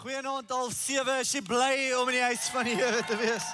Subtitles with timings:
[0.00, 3.44] Goeienaand al 7 as jy bly om in die huis van die Here te wees.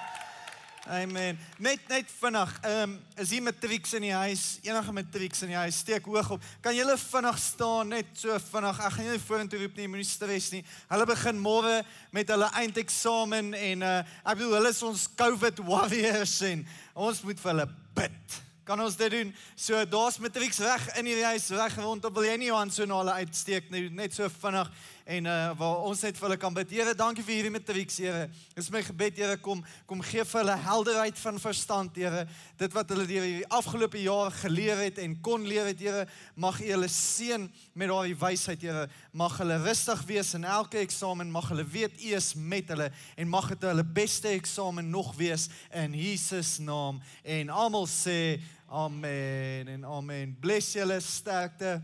[0.94, 1.40] Amen.
[1.58, 5.58] Net net vinnig, ehm um, is hier matrieks in die huis, enige matrieks in die
[5.58, 6.46] huis, steek hoog op.
[6.62, 8.78] Kan julle vinnig staan net so vinnig.
[8.78, 10.62] Ek gaan julle vorentoe roep nie, moenie stres nie.
[10.86, 11.80] Hulle begin môre
[12.14, 16.62] met hulle eindeksamen en uh ek bedoel hulle is ons COVID warriors en
[16.94, 18.42] ons moet vir hulle bid.
[18.66, 19.28] Kan ons dit doen?
[19.54, 22.14] So daar's matrieks reg in hierdie huis, reg rondom.
[22.14, 24.70] Wil jy nie jou hand so na hulle uitsteek nie, net so vinnig
[25.06, 26.72] en uh waar ons net vir hulle kan bid.
[26.74, 28.24] Here, dankie vir hierdie matrieks, Here.
[28.56, 32.24] Dis my gebed, Here, kom kom gee vir hulle helderheid van verstand, Here.
[32.58, 36.58] Dit wat hulle deur die afgelope jaar geleer het en kon leer het, Here, mag
[36.58, 37.46] U hulle seën
[37.78, 38.88] met daardie wysheid, Here.
[39.14, 43.30] Mag hulle rustig wees in elke eksamen, mag hulle weet U is met hulle en
[43.30, 46.98] mag dit hulle beste eksamen nog wees in Jesus naam.
[47.22, 50.34] En almal sê amen en amen.
[50.42, 51.78] Bless julle sterkte.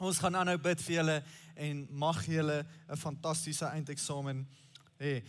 [0.00, 1.22] Ons gaan aanhou bid vir julle
[1.54, 4.46] en mag julle 'n fantastiese eindeksamen
[4.98, 5.22] hê.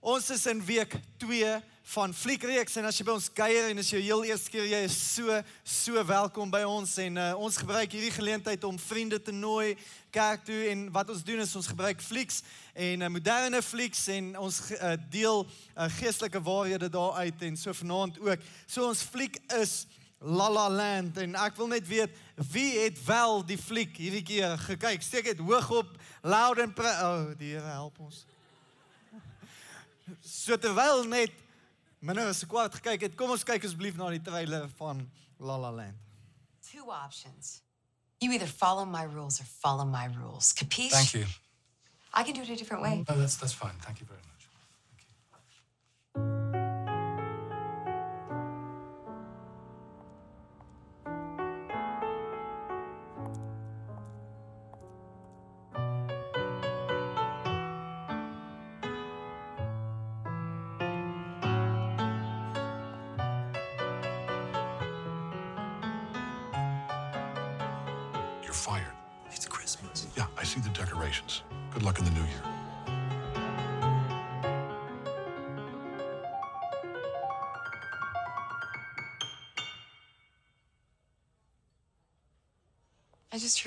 [0.00, 3.88] Ons is in week 2 van Fliekreeks en as jy by ons kuier en as
[3.90, 7.96] jy heel eerste keer jy is so so welkom by ons en uh, ons gebruik
[7.96, 9.72] hierdie geleentheid om vriende te nooi
[10.14, 12.42] kerk toe en wat ons doen is ons gebruik flieks
[12.76, 18.20] en uh, moderne flieks en ons uh, deel uh, geestelike waarhede daaruit en so vanaand
[18.20, 18.44] ook.
[18.66, 19.80] So ons fliek is
[20.20, 22.16] La La Land en ek wil net weet
[22.50, 25.02] wie het wel die fliek hierdie keer gekyk.
[25.02, 28.24] Steek dit hoog op, loud en pre oh, die Here help ons.
[30.24, 31.32] So terwyl net
[32.00, 35.06] minder as 'n kwart gekyk het, kom ons kyk asseblief na die trailer van
[35.38, 35.96] La La Land.
[36.72, 37.62] Two options.
[38.20, 40.52] You either follow my rules or follow my rules.
[40.52, 40.90] Capiche?
[40.90, 41.26] Thank you.
[42.12, 43.04] I can do it a different way.
[43.08, 43.78] No, that's that's fine.
[43.80, 44.37] Thank you very much.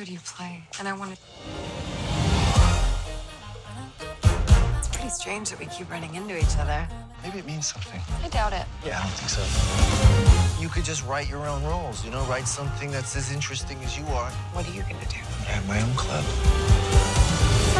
[0.01, 1.19] I just heard you play, and I wanted.
[4.79, 6.87] It's pretty strange that we keep running into each other.
[7.23, 8.01] Maybe it means something.
[8.23, 8.65] I doubt it.
[8.83, 9.43] Yeah, I don't think so.
[10.59, 13.95] You could just write your own rules, you know, write something that's as interesting as
[13.95, 14.31] you are.
[14.53, 15.21] What are you gonna do?
[15.47, 16.25] I have my own club.
[16.25, 17.75] Is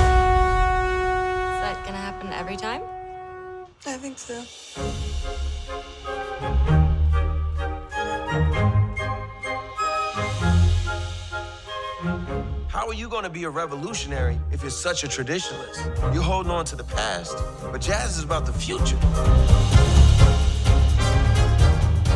[1.64, 2.84] that gonna happen every time?
[3.88, 4.44] I think so.
[12.92, 16.14] Are you going to be a revolutionary if you're such a traditionalist?
[16.14, 17.38] You're holding on to the past,
[17.72, 18.98] but jazz is about the future.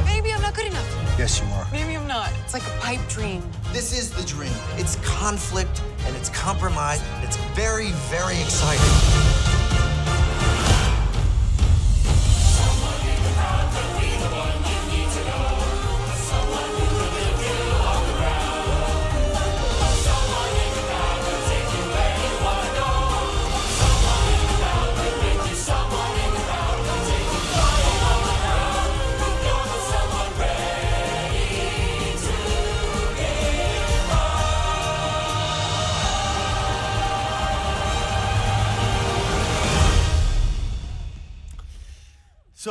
[0.03, 1.17] Maybe I'm not good enough.
[1.17, 1.65] Yes, you are.
[1.71, 2.29] Maybe I'm not.
[2.43, 3.41] It's like a pipe dream.
[3.71, 4.51] This is the dream.
[4.75, 7.01] It's conflict and it's compromise.
[7.21, 9.44] It's very, very exciting.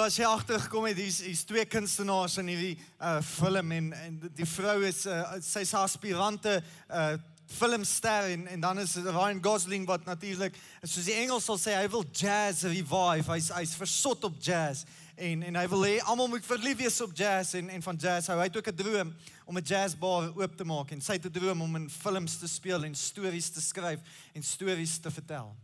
[0.05, 4.49] As jy agtergekom het, hier's hier's twee kunstenaars in hierdie uh film en en die
[4.49, 6.59] vrou is uh sy's 'n aspirante
[6.91, 7.15] uh
[7.49, 11.89] filmster en en dan is Ryan Gosling wat natuurlik soos die Engels sal sê hy
[11.89, 13.33] wil jazz revive.
[13.33, 14.85] Hy's hy's versot op jazz
[15.17, 18.29] en en hy wil hê almal moet verlief wees op jazz en en van jazz.
[18.29, 19.15] Hy het ook 'n droom
[19.47, 22.49] om 'n jazzbar oop te maak en sy het 'n droom om in films te
[22.49, 24.01] speel en stories te skryf
[24.35, 25.57] en stories te vertel.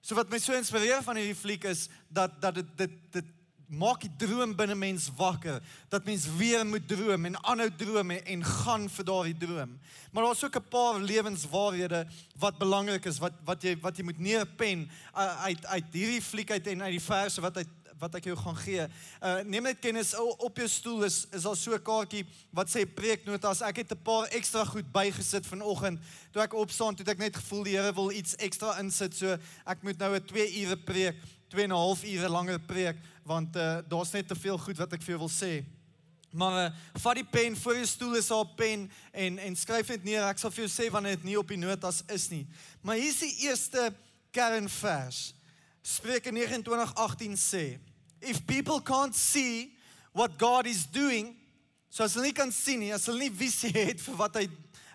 [0.00, 3.34] So wat my so inspireer van hierdie fliek is dat dat dit dit dit
[3.68, 5.60] maak die droom binne mens wakker.
[5.92, 9.74] Dat mens weer moet droom en aanhou droom en, en gaan vir daardie droom.
[10.12, 12.06] Maar daar's ook 'n paar lewenswaarhede
[12.38, 16.50] wat belangrik is wat wat jy wat jy moet neerpen uh, uit uit hierdie fliek
[16.50, 17.68] uit en uit die verse wat uit
[17.98, 18.86] wat ek jou gaan gee.
[19.22, 22.86] Uh neem net kennis op jou stoel is is daar so 'n kaartjie wat sê
[22.86, 23.62] preeknotas.
[23.62, 26.00] Ek het 'n paar ekstra goed bygesit vanoggend.
[26.32, 29.14] Toe ek opstaan, toe het ek net gevoel die Here wil iets ekstra insit.
[29.14, 31.16] So ek moet nou 'n 2 ure preek,
[31.48, 34.92] 2 en 'n half ure langer preek want uh daar's net te veel goed wat
[34.92, 35.64] ek vir jou wil sê.
[36.30, 39.88] Maar uh, vat die pen voor jou stoel is daar 'n pen en en skryf
[39.88, 40.22] net neer.
[40.22, 42.46] Ek sal vir jou sê wanneer dit nie op die notas is nie.
[42.80, 43.94] Maar hier's die eerste
[44.30, 45.34] kernvers.
[45.82, 47.78] Spreuke 29:18 sê,
[48.20, 49.72] if people can't see
[50.12, 51.36] what God is doing,
[51.90, 54.46] so as hulle nie kan sien nie, as hulle nie visie het vir wat hy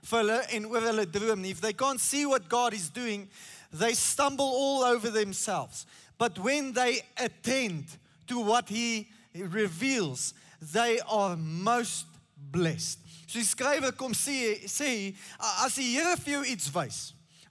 [0.03, 3.29] vir hulle en oor hulle droom nie, if they can't see what God is doing,
[3.71, 5.85] they stumble all over themselves.
[6.17, 7.85] But when they attend
[8.27, 12.05] to what he reveals, they are most
[12.37, 12.99] blessed.
[13.27, 15.15] So die skrywer kom sê sê
[15.65, 16.99] as die Here vir jou iets wys,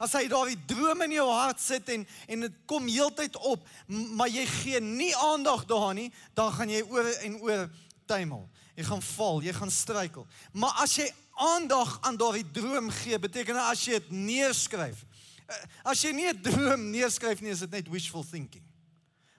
[0.03, 4.31] as hy daardie droom in jou hart sit en en dit kom heeltyd op, maar
[4.33, 7.65] jy gee nie aandag daaraan nie, dan gaan jy oor en oor
[8.11, 8.49] tuimel.
[8.75, 10.27] Jy gaan val, jy gaan struikel.
[10.57, 11.07] Maar as jy
[11.43, 15.05] aandag aan daardie droom gee, beteken dit as jy dit neerskryf.
[15.47, 18.65] Eh, as jy nie 'n droom neerskryf nie, is dit net wishful thinking.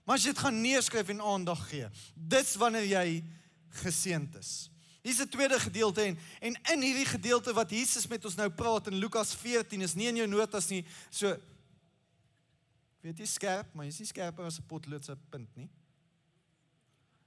[0.06, 3.24] Maar as jy dit gaan neerskryf en aandag gee, dis wanneer jy
[3.84, 4.70] geseënd is.
[5.04, 8.88] Hier's 'n tweede gedeelte en en in hierdie gedeelte wat Jesus met ons nou praat
[8.88, 10.86] in Lukas 14 is nie in jou notas nie.
[11.10, 11.38] So
[13.02, 15.70] weet jy skerp, maar jy's nie skerper as 'n potloodse punt nie.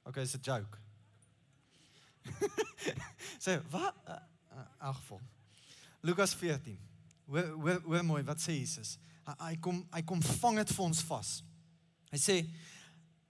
[0.05, 0.79] Okay, it's a joke.
[3.45, 3.95] Sê, wat?
[4.79, 5.21] Ag, vol.
[6.01, 6.79] Lukas 14.
[7.27, 8.97] Hoe hoe hoe mooi, wat sê Jesus?
[9.27, 11.31] Hy kom hy kom vang dit vir ons vas.
[12.13, 12.37] Hy sê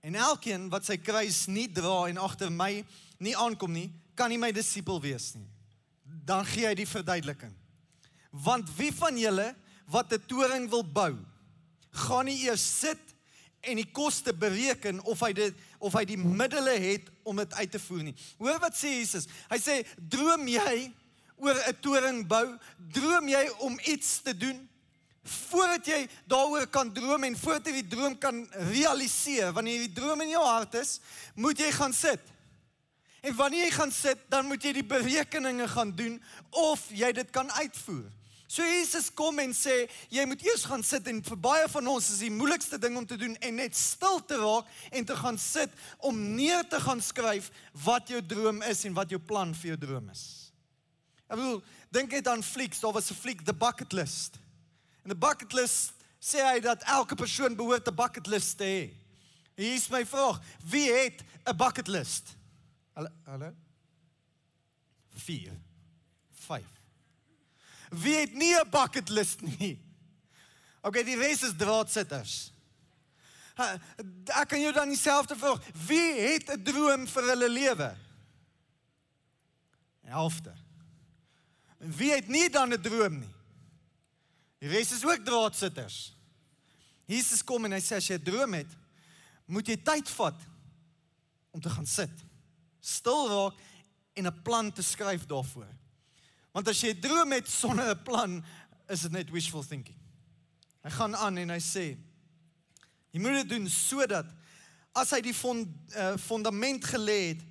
[0.06, 2.84] en elkeen wat sy kruis nie dra en agter my
[3.19, 5.46] nie aankom nie, kan nie my disipel wees nie.
[6.26, 7.52] Dan gee hy die verduideliking.
[8.30, 9.54] Want wie van julle
[9.86, 11.14] wat 'n toring wil bou,
[11.90, 13.00] gaan nie eers sit
[13.60, 17.70] en die koste bereken of hy dit of hy die middele het om dit uit
[17.70, 18.14] te voer nie.
[18.38, 19.26] Hoor wat sê Jesus?
[19.50, 20.92] Hy sê droom jy
[21.36, 22.58] oor 'n toring bou?
[22.92, 24.69] Droom jy om iets te doen?
[25.24, 30.20] Voordat jy daaroor kan droom en voordat jy die droom kan realiseer, wanneer die droom
[30.20, 31.00] in jou hart is,
[31.34, 32.20] moet jy gaan sit.
[33.26, 36.20] En wanneer jy gaan sit, dan moet jy die berekeninge gaan doen
[36.50, 38.06] of jy dit kan uitvoer.
[38.46, 42.12] So Jesus kom en sê jy moet eers gaan sit en vir baie van ons
[42.14, 45.38] is die moeilikste ding om te doen en net stil te raak en te gaan
[45.43, 47.50] sit om neer te gaan skryf
[47.82, 50.22] wat jou droom is en wat jou plan vir jou droom is.
[51.26, 51.58] Ek bedoel,
[51.90, 54.38] dink net aan flieks, daar was 'n fliek The Bucket List.
[55.02, 58.90] En die bucket list sê hy dat elke persoon behoort 'n bucket list te hê.
[59.56, 62.35] Hier is my vraag, wie het 'n bucket list?
[62.96, 63.52] Hallo, hallo.
[65.14, 65.52] 4
[66.31, 66.64] 5.
[67.90, 69.81] Wie het nie 'n bucket list nie?
[70.81, 72.52] Okay, die res is draadsitters.
[74.25, 75.60] Ek kan jou dan dieselfde vraag.
[75.87, 77.96] Wie het 'n droom vir hulle lewe?
[80.00, 80.54] Helfte.
[81.76, 83.34] Wie het nie dan 'n droom nie?
[84.58, 86.16] Die res is ook draadsitters.
[87.04, 88.72] Jesus kom en hy sê as jy 'n droom het,
[89.44, 90.40] moet jy tyd vat
[91.50, 92.25] om te gaan sit
[92.86, 93.58] stil raak
[94.16, 95.72] en 'n plan te skryf daarvoor.
[96.52, 98.44] Want as jy droom het sonder 'n plan,
[98.88, 99.98] is dit net wishful thinking.
[100.82, 101.96] Hy gaan aan en hy sê
[103.10, 104.26] jy moet dit doen sodat
[104.94, 107.42] as hy die fond, uh, fundament gelê het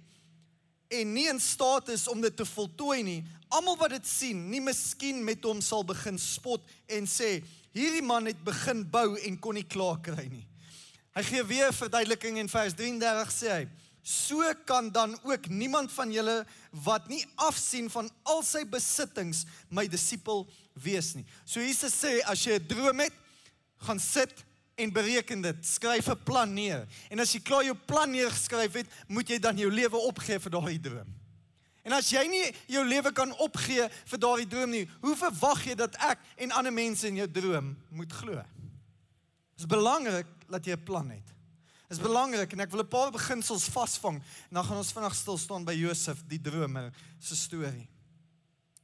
[0.89, 4.61] en nie in staat is om dit te voltooi nie, almal wat dit sien, nie
[4.61, 7.43] miskien met hom sal begin spot en sê
[7.75, 10.45] hierdie man het begin bou en kon nie klaar kry nie.
[11.15, 13.65] Hy gee weer verduideliking in vers 33 sê hy
[14.07, 19.88] so kan dan ook niemand van julle wat nie afsien van al sy besittings my
[19.90, 20.46] disipel
[20.78, 21.25] wees nie.
[21.42, 23.13] So Jesus sê as jy 'n droom het,
[23.81, 26.85] gaan sit en bereken dit, skryf 'n plan neer.
[27.09, 30.52] En as jy klaar jou plan neergeskryf het, moet jy dan jou lewe opgee vir
[30.52, 31.09] daardie droom.
[31.83, 35.76] En as jy nie jou lewe kan opgee vir daardie droom nie, hoe verwag jy
[35.76, 38.35] dat ek en ander mense in jou droom moet glo?
[38.35, 41.34] Dit is belangrik dat jy 'n plan het
[41.95, 45.37] is belangrik en ek wil 'n paar beginsels vasvang en dan gaan ons vinnig stil
[45.37, 47.87] staan by Josef die dromer se storie.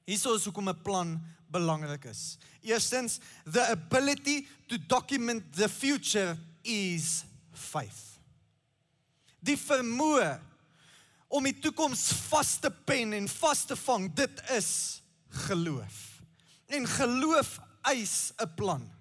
[0.08, 1.20] Hierso is hoekom 'n plan
[1.52, 2.38] belangrik is.
[2.62, 8.20] Eerstens, the ability to document the future is faith.
[9.40, 10.40] Die vermoë
[11.28, 15.02] om die toekoms vas te pen en vas te vang, dit is
[15.48, 16.22] geloof.
[16.68, 19.01] En geloof eis 'n plan.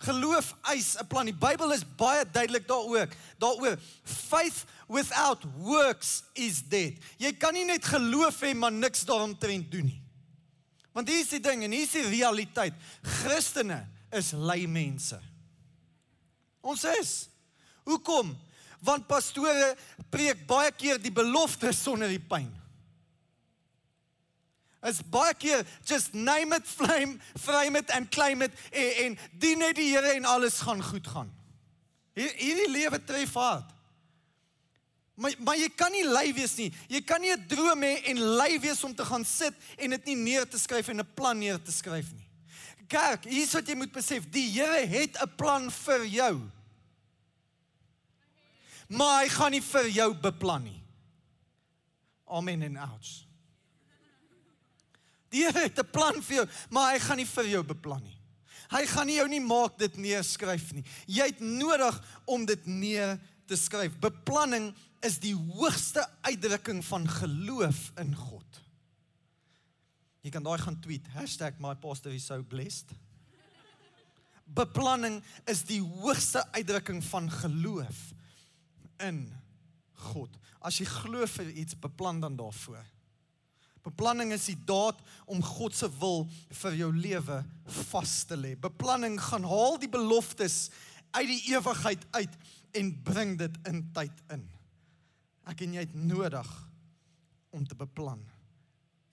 [0.00, 1.26] Geloof eis 'n plan.
[1.26, 3.08] Die Bybel is baie duidelik daaroor.
[3.38, 6.96] Daaroor faith without works is dead.
[7.18, 10.02] Jy kan nie net geloof hê maar niks daaromtrent doen nie.
[10.92, 12.74] Want hier is die ding en hier is die realiteit.
[13.02, 15.20] Christene is lui mense.
[16.60, 17.28] Ons is.
[17.84, 18.38] Hoekom?
[18.80, 19.76] Want pastore
[20.08, 22.59] preek baie keer die belofte sonder die pyn
[24.88, 29.58] is baie keer just name it flame frame it and claim it en, en dien
[29.58, 31.28] net die Here en alles gaan goed gaan.
[32.16, 33.76] Hier hierdie lewe tref hard.
[35.20, 36.70] Maar maar jy kan nie lui wees nie.
[36.88, 40.04] Jy kan nie 'n droom hê en lui wees om te gaan sit en dit
[40.04, 42.28] nie neer te skryf en 'n plan neer te skryf nie.
[42.88, 46.40] Kerk, hier's wat jy moet besef, die Here het 'n plan vir jou.
[48.88, 50.82] Maar hy gaan nie vir jou beplan nie.
[52.26, 53.29] Amen en outs.
[55.30, 58.18] Die Here het 'n plan vir jou, maar hy gaan nie vir jou beplan nie.
[58.70, 60.84] Hy gaan nie jou nie maak dit neerskryf nie.
[61.06, 63.98] Jy het nodig om dit neer te skryf.
[63.98, 68.60] Beplanning is die hoogste uitdrukking van geloof in God.
[70.20, 71.06] Jy kan daai gaan tweet
[71.58, 72.92] #mypastor is so blessed.
[74.44, 78.12] Beplanning is die hoogste uitdrukking van geloof
[78.98, 79.32] in
[80.10, 80.30] God.
[80.60, 82.84] As jy glo vir iets, beplan dan daarvoor.
[83.86, 84.98] Beplanning is die daad
[85.30, 86.26] om God se wil
[86.62, 87.40] vir jou lewe
[87.90, 88.54] vas te lê.
[88.60, 90.68] Beplanning gaan haal die beloftes
[91.16, 92.34] uit die ewigheid uit
[92.76, 94.44] en bring dit in tyd in.
[95.50, 96.50] Ek en jy het nodig
[97.56, 98.20] om te beplan.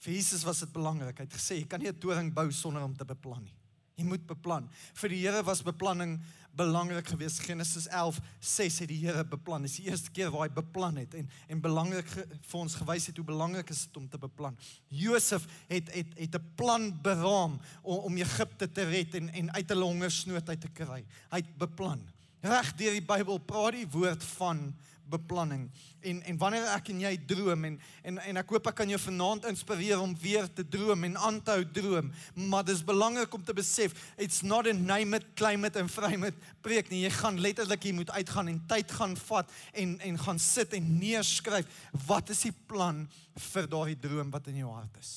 [0.03, 1.17] Vir Jesus was dit belangrik.
[1.17, 3.56] Hy het gesê jy kan nie 'n toring bou sonder om te beplan nie.
[3.97, 4.67] Jy moet beplan.
[4.93, 6.19] Vir die Here was beplanning
[6.57, 7.39] belangrik geweest.
[7.41, 9.63] Genesis 11:6 het die Here beplan.
[9.65, 13.17] Dis die eerste keer waar hy beplan het en en belangrik vir ons gewys het
[13.17, 14.57] hoe belangrik is dit om te beplan.
[14.93, 19.69] Josef het het het 'n plan beraam om, om Egipte te red en en uit
[19.69, 21.03] hulle hongersnood uit te kry.
[21.31, 22.05] Hy het beplan.
[22.41, 24.75] Reg deur die Bybel praat die woord van
[25.09, 25.67] beplanning.
[25.99, 28.99] En en wanneer ek en jy droom en en en ek hoop ek kan jou
[29.01, 32.11] vanaand inspireer om weer te droom en aan te hou droom,
[32.49, 36.27] maar dis belangrik om te besef it's not a name it claim it and frame
[36.27, 37.03] it preek nie.
[37.05, 40.93] Jy gaan letterlik hier moet uitgaan en tyd gaan vat en en gaan sit en
[40.99, 41.67] neerskryf
[42.07, 43.05] wat is die plan
[43.51, 45.13] vir daardie droom wat in jou hart is?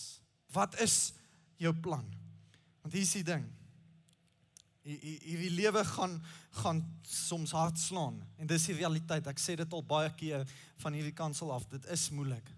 [0.53, 1.13] Wat is
[1.61, 2.07] jou plan?
[2.83, 3.49] Want hier is die ding
[4.83, 6.23] hierdie lewe gaan
[6.63, 9.27] gaan soms hard slaan en dis die realiteit.
[9.29, 10.47] Ek sê dit al baie keer
[10.83, 11.67] van hierdie kansel af.
[11.71, 12.49] Dit is moeilik.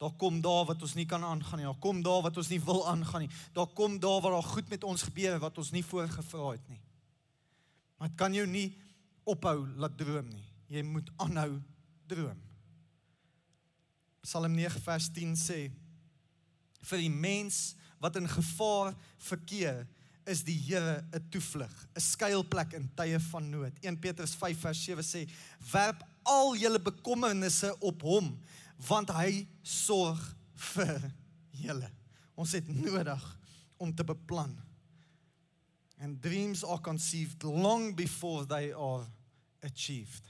[0.00, 1.68] Daar kom daar wat ons nie kan aangaan nie.
[1.68, 3.32] Daar kom daar wat ons nie wil aangaan nie.
[3.52, 6.80] Daar kom daar waar daar goed met ons gebeur wat ons nie voorgevra het nie.
[7.98, 8.70] Maar dit kan jou nie
[9.28, 10.46] ophou laat droom nie.
[10.72, 11.60] Jy moet aanhou
[12.08, 12.40] droom.
[14.24, 15.60] Psalm 9 vers 10 sê
[16.80, 19.84] vir die mens wat in gevaar verkeer
[20.30, 23.72] is die Here 'n toevlug, 'n skuilplek in tye van nood.
[23.80, 25.30] 1 Petrus 5 vers 7 sê:
[25.72, 28.38] "Werp al julle bekommernisse op hom,
[28.76, 31.12] want hy sorg vir
[31.50, 31.90] julle."
[32.34, 33.38] Ons het nodig
[33.76, 34.56] om te beplan.
[35.98, 39.06] And dreams are conceived long before they are
[39.60, 40.22] achieved.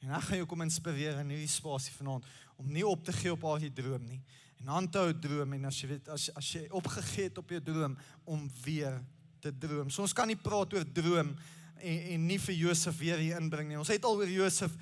[0.00, 2.24] En ek gaan jou kom inspireer in hierdie spasie vanaand
[2.56, 4.22] om nie op te gee op haar droom nie
[4.60, 7.52] en aan te hou droom en as jy weet as as jy opgegee het op
[7.52, 7.96] jou droom
[8.28, 8.98] om weer
[9.40, 9.90] te droom.
[9.90, 11.34] So ons kan nie praat oor droom
[11.80, 13.78] en en nie vir Josef weer hier inbring nie.
[13.80, 14.74] Ons het al oor Josef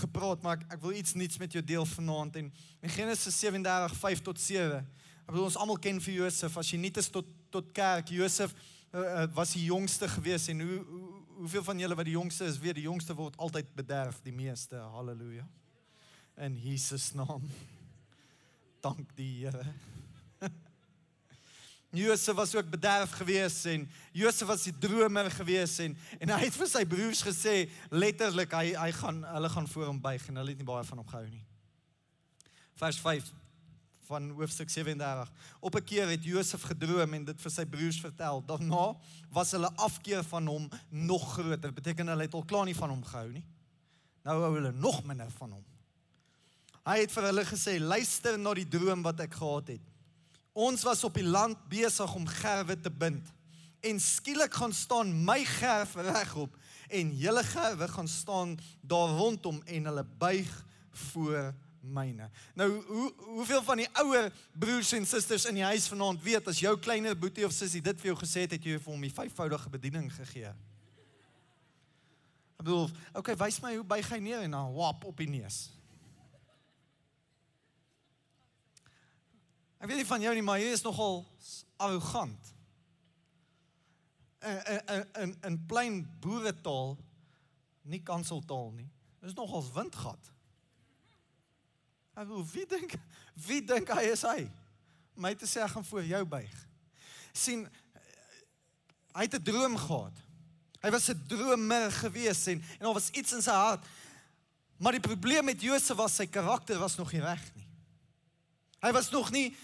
[0.00, 2.48] gepraat, maar ek, ek wil iets nuuts met jou deel vanaand en
[2.82, 4.80] in Genesis 37:5 tot 7.
[4.80, 8.52] Ek bedoel ons almal ken vir Josef as jy nie is tot tot kerk Josef
[8.92, 12.58] uh, was die jongste gewees en hoe, hoe hoeveel van julle wat die jongste is,
[12.58, 14.80] weet die jongste word altyd bederf, die meeste.
[14.94, 15.46] Halleluja.
[16.46, 17.46] In Jesus naam.
[18.82, 19.64] Dank die Here.
[21.90, 26.56] Josef was ook bederf gewees en Josef was die dromer gewees en en hy het
[26.60, 27.54] vir sy broers gesê
[27.88, 31.00] letterlik hy hy gaan hulle gaan voor hom buig en hulle het nie baie van
[31.00, 31.44] hom gehou nie.
[32.76, 33.32] Vers 5
[34.08, 35.32] van hoofstuk 37.
[35.60, 38.44] Op 'n keer het Josef gedroom en dit vir sy broers vertel.
[38.44, 38.96] Daarna
[39.30, 41.72] was hulle afkeer van hom nog groter.
[41.72, 43.44] Beteken hulle het al klaar nie van hom gehou nie.
[44.24, 45.64] Nou hou hulle nog minder van hom.
[46.84, 49.97] Hy het vir hulle gesê: "Luister na die droom wat ek gehad het."
[50.58, 53.30] Ons was op die land besig om gerwe te bind.
[53.86, 56.56] En skielik gaan staan my gerf regop
[56.88, 60.50] en julle gerwe gaan staan daar rondom en hulle buig
[60.90, 62.30] voor myne.
[62.58, 66.58] Nou hoe hoeveel van die ouer broers en susters in die huis vanaand weet as
[66.64, 69.14] jou kleiner boetie of sussie dit vir jou gesê het, het jy vir hom die
[69.14, 70.50] vyfvoudige bediening gegee?
[72.58, 75.68] Ek bedoel, okay, wys my hoe buig hy neer en dan wap op die neus.
[79.78, 81.20] Ek weet nie van jou nie, maar jy is nogal
[81.78, 82.54] arrogant.
[84.42, 86.96] In in in in plain boeretaal,
[87.82, 88.88] nie kanseltaal nie.
[89.22, 90.32] Dis nogals windgat.
[92.18, 92.96] Ek wie dink
[93.46, 94.48] wie dink hy is hy?
[95.18, 96.64] My te sê gaan voor jou buig.
[97.38, 97.68] sien
[99.14, 100.16] hy het 'n droom gehad.
[100.82, 103.84] Hy was 'n dromer gewees en en daar was iets in sy hart.
[104.78, 107.67] Maar die probleem met Josef was sy karakter was nog nie reg nie.
[108.84, 109.56] Hy was nog nie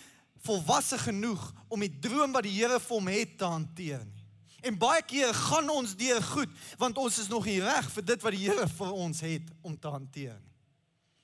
[0.44, 4.24] volwasse genoeg om die droom wat die Here vir hom het te hanteer nie.
[4.64, 8.26] En baie keer gaan ons deur goed want ons is nog nie reg vir dit
[8.26, 10.54] wat die Here vir ons het om te hanteer nie.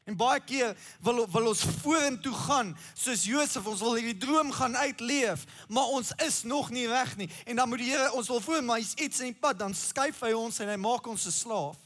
[0.09, 0.73] En baie keer
[1.05, 6.11] wil wil ons vorentoe gaan soos Josef, ons wil hierdie droom gaan uitleef, maar ons
[6.27, 7.29] is nog nie reg nie.
[7.47, 9.77] En dan moet die Here ons wil voor, maar hy's iets in die pad, dan
[9.77, 11.79] skuif hy ons en hy maak ons 'n slaaf.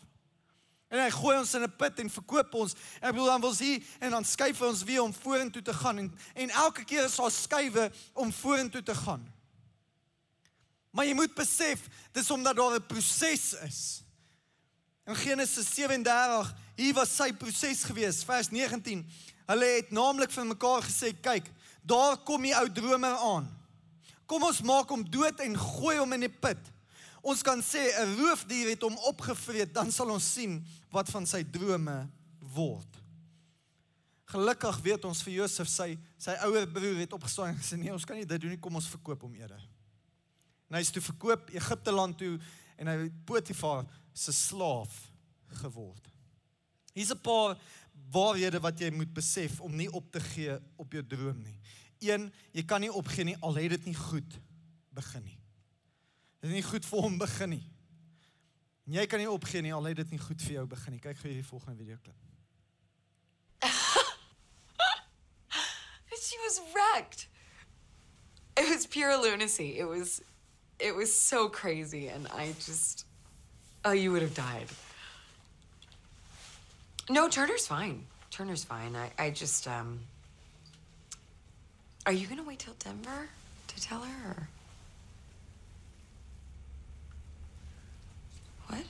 [0.95, 2.75] En hy gooi ons in 'n put en verkoop ons.
[3.03, 5.99] Ek bedoel dan wil sê en dan skuif hy ons weer om vorentoe te gaan
[5.99, 9.27] en en elke keer is daar skuwe om vorentoe te gaan.
[10.91, 14.03] Maar jy moet besef, dis omdat daar 'n proses is.
[15.07, 19.07] In Genesis 37, hier was sy proses gewees, vers 19.
[19.47, 21.51] Hulle het naamlik vir mekaar gesê, kyk,
[21.83, 23.51] daar kom die ou dromer aan.
[24.27, 26.74] Kom ons maak hom dood en gooi hom in die put.
[27.25, 30.61] Ons kan sê 'n roofdier het hom opgevreet, dan sal ons sien
[30.93, 32.11] wat van sy drome
[32.53, 33.01] word.
[34.29, 38.05] Gelukkig weet ons vir Josef sy sy ouer broer het opgestaan en gesê nee, ons
[38.05, 39.63] kan nie dit doen nie, kom ons verkoop hom eerder.
[40.69, 42.39] En hy is toe verkoop Egipte land toe
[42.77, 44.93] en hy het Potifar se slaaf
[45.63, 46.13] geword.
[46.93, 47.57] Hier's 'n paar
[48.11, 51.59] waarhede wat jy moet besef om nie op te gee op jou droom nie.
[52.01, 54.41] 1, jy kan nie opgee nie al het dit nie goed
[54.91, 55.44] begin nie.
[56.45, 57.63] Dit is nie goed vir hom begin nie.
[58.85, 60.99] En jy kan nie opgee nie al het dit nie goed vir jou begin nie.
[61.01, 62.21] Kyk gou hierdie volgende video klip.
[66.25, 67.29] She was wrecked.
[68.59, 69.79] It was pure lunacy.
[69.79, 70.21] It was
[70.79, 73.07] it was so crazy and I just
[73.87, 74.69] oh you would have died.
[77.09, 78.05] No, Turner's fine.
[78.31, 78.95] Turner's fine.
[78.97, 80.01] I, I just um
[82.05, 83.31] Are you gonna wait till Denver
[83.69, 84.49] to tell her or
[88.69, 88.85] what?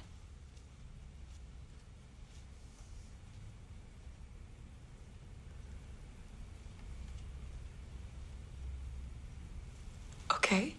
[10.32, 10.74] Okay.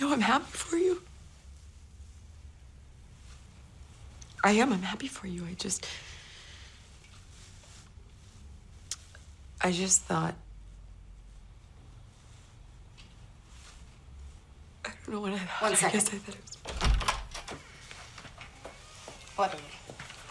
[0.00, 1.02] No, I'm happy for you.
[4.42, 4.72] I am.
[4.72, 5.44] I'm happy for you.
[5.48, 5.86] I just.
[9.62, 10.34] I just thought.
[15.14, 15.62] Don't know what I thought.
[15.62, 16.56] One I guess I thought it was.
[19.36, 19.60] What?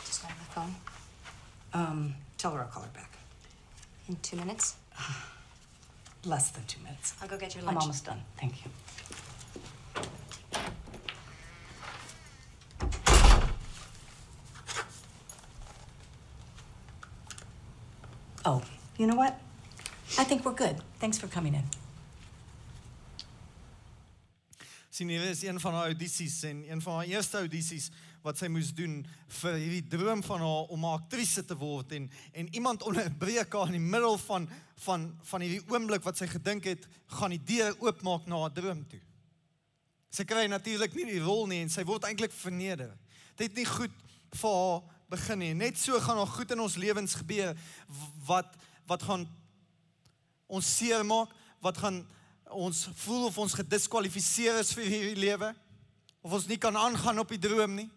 [0.05, 0.75] Just on the phone.
[1.73, 3.17] Um, tell her I'll call her back.
[4.07, 4.75] In two minutes?
[6.25, 7.15] Less than two minutes.
[7.21, 7.77] I'll go get your lunch.
[7.77, 8.21] I'm almost done.
[8.39, 8.71] Thank you.
[18.45, 18.61] Oh,
[18.97, 19.39] you know what?
[20.19, 20.77] I think we're good.
[20.99, 21.63] Thanks for coming in.
[24.93, 27.87] Sien hier is een van haar audisies en een van haar eerste audisies
[28.21, 28.99] wat sy moes doen
[29.39, 33.73] vir hierdie droom van haar om 'n aktrise te word en en iemand onderbreek haar
[33.73, 34.47] in die middel van
[34.85, 38.87] van van hierdie oomblik wat sy gedink het gaan die deur oopmaak na haar droom
[38.87, 39.01] toe.
[40.09, 42.93] Sy kry natuurlik nie die rol nie en sy word eintlik verneder.
[43.35, 43.91] Dit het nie goed
[44.31, 45.53] vir haar begin nie.
[45.53, 47.57] Net so gaan daar goed in ons lewens gebeur
[48.27, 49.27] wat wat gaan
[50.47, 51.29] ons seermaak,
[51.61, 52.05] wat gaan
[52.53, 55.51] ons voel of ons gediskwalifiseer is vir hierdie lewe
[56.23, 57.89] of ons nie kan aangaan op die droom nie.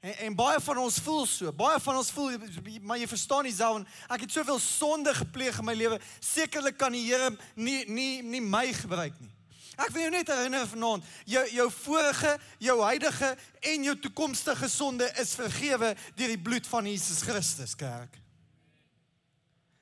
[0.00, 1.52] En, en baie van ons voel so.
[1.52, 2.38] Baie van ons voel
[2.80, 6.00] maar jy verstaan nie self ek het soveel sonde gepleeg in my lewe.
[6.24, 9.32] Sekerlik kan die Here nie nie nie my gebruik nie.
[9.80, 13.30] Ek wil jou net herinner vanaand, jou jou vorige, jou huidige
[13.72, 18.18] en jou toekomstige sonde is vergewe deur die bloed van Jesus Christus, kerk.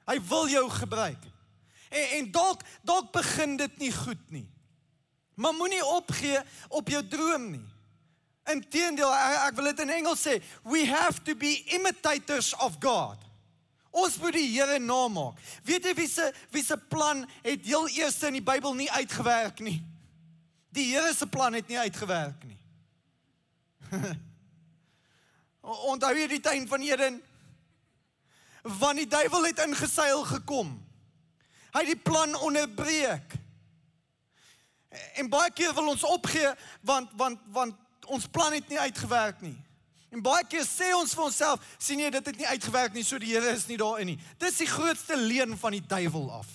[0.08, 1.24] Hy wil jou gebruik.
[1.88, 4.48] En en dalk dalk begin dit nie goed nie.
[5.38, 7.66] Maar moenie opgee op jou droom nie.
[8.48, 13.28] Inteendeel, ek, ek wil dit in Engels sê, we have to be imitators of God.
[13.90, 15.38] Ons moet die Here namaak.
[15.66, 19.62] Weet jy wie se wie se plan het heel eers in die Bybel nie uitgewerk
[19.64, 19.78] nie?
[20.74, 22.58] Die Here se plan het nie uitgewerk nie.
[25.92, 27.22] Onthou jy die tuin van Eden?
[28.62, 30.74] Want die duiwel het ingeseil gekom.
[31.72, 33.36] Hy het die plan onderbreek.
[35.20, 37.74] En baie keer wil ons opgee want want want
[38.08, 39.56] ons plan het nie uitgewerk nie.
[40.08, 43.20] En baie keer sê ons vir onsself, sien jy dit het nie uitgewerk nie, so
[43.20, 44.18] die Here is nie daarin nie.
[44.40, 46.48] Dis die grootste leuen van die duiwel af.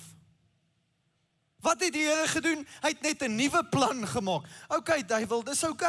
[1.64, 2.66] Wat het die Here gedoen?
[2.82, 4.50] Hy het net 'n nuwe plan gemaak.
[4.68, 5.86] OK, duiwel, dis OK.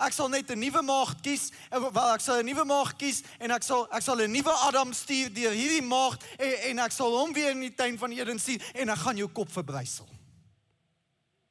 [0.00, 1.50] Ek sal net 'n nuwe maagd kies.
[1.70, 4.52] en Wel, ek sal 'n nuwe maagd kies en ek sal ek sal 'n nuwe
[4.66, 8.10] Adam stuur deur hierdie maagd en, en ek sal hom weer in die tuin van
[8.10, 10.08] Eden stuur en ek gaan jou kop verbrysel.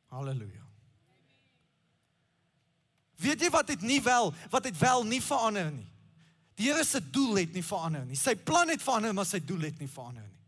[0.09, 0.65] Halleluja.
[3.19, 5.87] Weet jy wat het nie wel, wat het wel nie verander nie.
[6.55, 8.15] Die Here se doel het nie verander nie.
[8.15, 10.39] Sy plan het verander, maar sy doel het nie verander nie.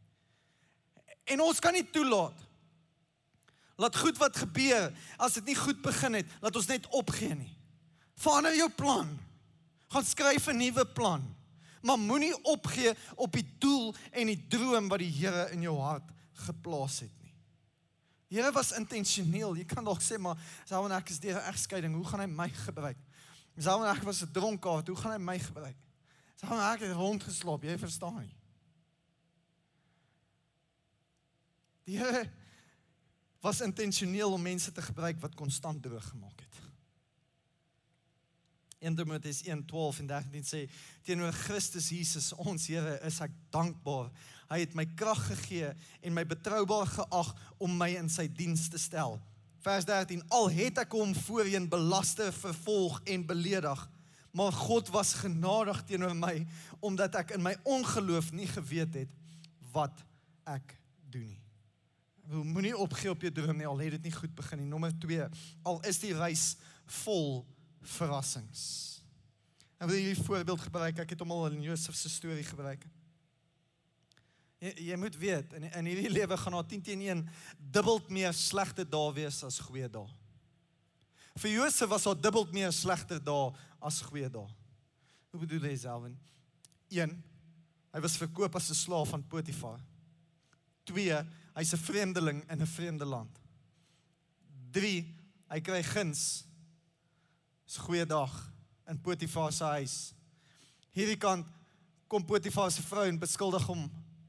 [1.35, 2.47] En ons kan nie toelaat
[3.81, 7.49] laat goed wat gebeur as dit nie goed begin het, laat ons net opgee nie.
[8.15, 9.19] Verander jou plan.
[9.87, 11.35] Gaan skryf 'n nuwe plan.
[11.81, 16.11] Maar moenie opgee op die doel en die droom wat die Here in jou hart
[16.33, 17.33] geplaas het nie.
[18.27, 19.55] Die Here was intentioneel.
[19.55, 22.25] Jy kan dalk sê maar sou en ek is deur 'n egskeiding, hoe gaan hy
[22.25, 22.97] my gebruik?
[23.57, 25.77] Sou en ek was 'n dronkaard, hoe gaan hy my gebruik?
[26.35, 28.35] Sou en ek het rondgeslaap, jy verstaan nie.
[31.83, 32.29] Die Here
[33.41, 36.50] was intentioneel om mense te gebruik wat konstant droog gemaak het.
[38.81, 40.69] 1 Timoteus 1:12 en 13 sê
[41.05, 44.09] teenoor Christus Jesus ons Here is ek dankbaar.
[44.49, 45.69] Hy het my krag gegee
[46.01, 47.29] en my betroubaar geag
[47.61, 49.19] om my in sy diens te stel.
[49.61, 53.85] Vers 13 Al het ek hom voorheen belaste, vervolg en beledig,
[54.33, 56.39] maar God was genadig teenoor my
[56.81, 59.15] omdat ek in my ongeloof nie geweet het
[59.75, 60.01] wat
[60.49, 60.73] ek
[61.13, 61.41] doen nie.
[62.31, 64.69] Moenie opgee op jou droom nie al het dit nie goed begin nie.
[64.73, 65.29] Nommer 2
[65.69, 66.55] Al is die reis
[67.03, 67.43] vol
[67.81, 69.01] verrassings.
[69.77, 70.99] En wil hierdie voorbeeld gebruik?
[71.01, 72.83] Ek het hom al in Josef se storie gebruik.
[74.61, 77.23] Jy, jy moet weet in in hierdie lewe gaan daar 10 teen 1
[77.57, 80.05] dubbel meer slegte dae wees as goeie dae.
[81.41, 83.49] Vir Josef was daar dubbel meer slegte dae
[83.81, 84.45] as goeie dae.
[85.31, 86.17] Hoe bedoel jy Selwyn?
[86.91, 87.17] 1
[87.91, 89.81] Hy was verkoop as 'n slaaf van Potifar.
[90.85, 93.41] 2 Hy's 'n vreemdeling in 'n vreemde land.
[94.71, 95.15] 3
[95.49, 96.45] Hy kry guns
[97.77, 98.51] 'n goeie dag
[98.87, 100.13] in Potifar se huis.
[100.91, 101.47] Hierdie kant
[102.07, 103.85] kom Potifar se vrou en beskuldig hom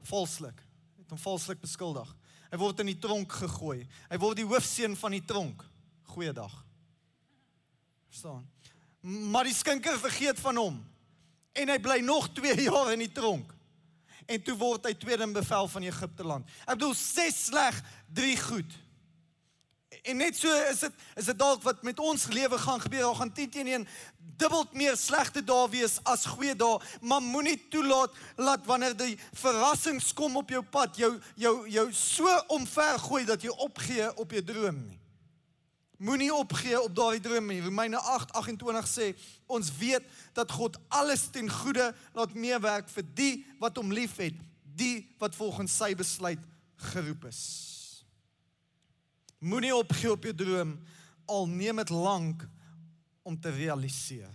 [0.07, 0.61] valslik.
[0.97, 2.07] Het hom valslik beskuldig.
[2.51, 3.87] Hy word in die tronk gegooi.
[4.09, 5.63] Hy word die hoofseun van die tronk.
[6.13, 6.53] Goeiedag.
[8.07, 8.45] Verstaan?
[9.01, 10.77] Maar die skinker vergeet van hom.
[11.53, 13.51] En hy bly nog 2 jaar in die tronk.
[14.29, 16.47] En toe word hy tweede in bevel van Egipte land.
[16.63, 17.81] Ek bedoel 6 sleg,
[18.15, 18.77] 3 goed.
[20.01, 22.99] En net so is dit is dit dalk wat met ons lewe gaan gebeur.
[22.99, 23.87] Daar gaan 10 teenoor 1
[24.37, 30.11] dubbel meer slegte dae wees as goeie dae, maar moenie toelaat laat wanneer die verrassings
[30.17, 34.81] kom op jou pad jou jou jou so omvergooi dat jy opgee op jou droom
[34.87, 34.99] nie.
[36.03, 37.61] Moenie opgee op daardie droom nie.
[37.63, 39.13] Romeine 8:28 sê
[39.47, 40.03] ons weet
[40.33, 45.77] dat God alles ten goeie laat meewerk vir die wat hom liefhet, die wat volgens
[45.77, 46.41] sy besluit
[46.91, 47.72] geroep is.
[49.43, 50.77] Moenie opgee op jou droom
[51.27, 52.47] al neem dit lank
[53.27, 54.31] om te realiseer.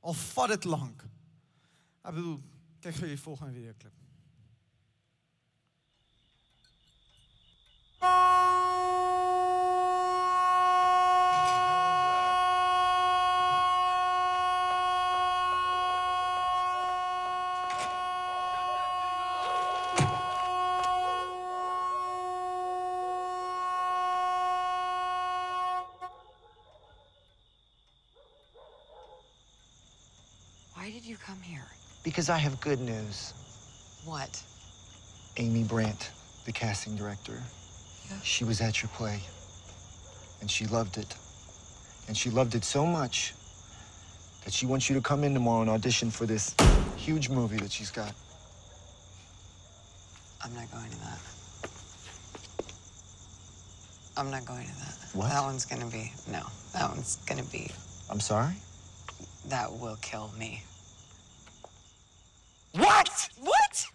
[0.00, 1.04] Al vat dit lank.
[2.06, 2.38] Ek bedoel,
[2.80, 3.92] kyk gou die volgende video klip.
[8.00, 8.65] Why
[32.16, 33.34] Because I have good news.
[34.06, 34.42] What?
[35.36, 36.08] Amy Brandt,
[36.46, 37.42] the casting director,
[38.08, 38.16] Yeah.
[38.22, 39.20] she was at your play.
[40.40, 41.14] And she loved it.
[42.08, 43.34] And she loved it so much
[44.46, 46.54] that she wants you to come in tomorrow and audition for this
[46.96, 48.14] huge movie that she's got.
[50.42, 51.20] I'm not going to that.
[54.16, 54.96] I'm not going to that.
[55.12, 55.28] What?
[55.28, 56.40] That one's gonna be no.
[56.72, 57.70] That one's gonna be
[58.08, 58.54] I'm sorry?
[59.50, 60.62] that will kill me.
[62.76, 63.28] What?
[63.40, 63.86] What?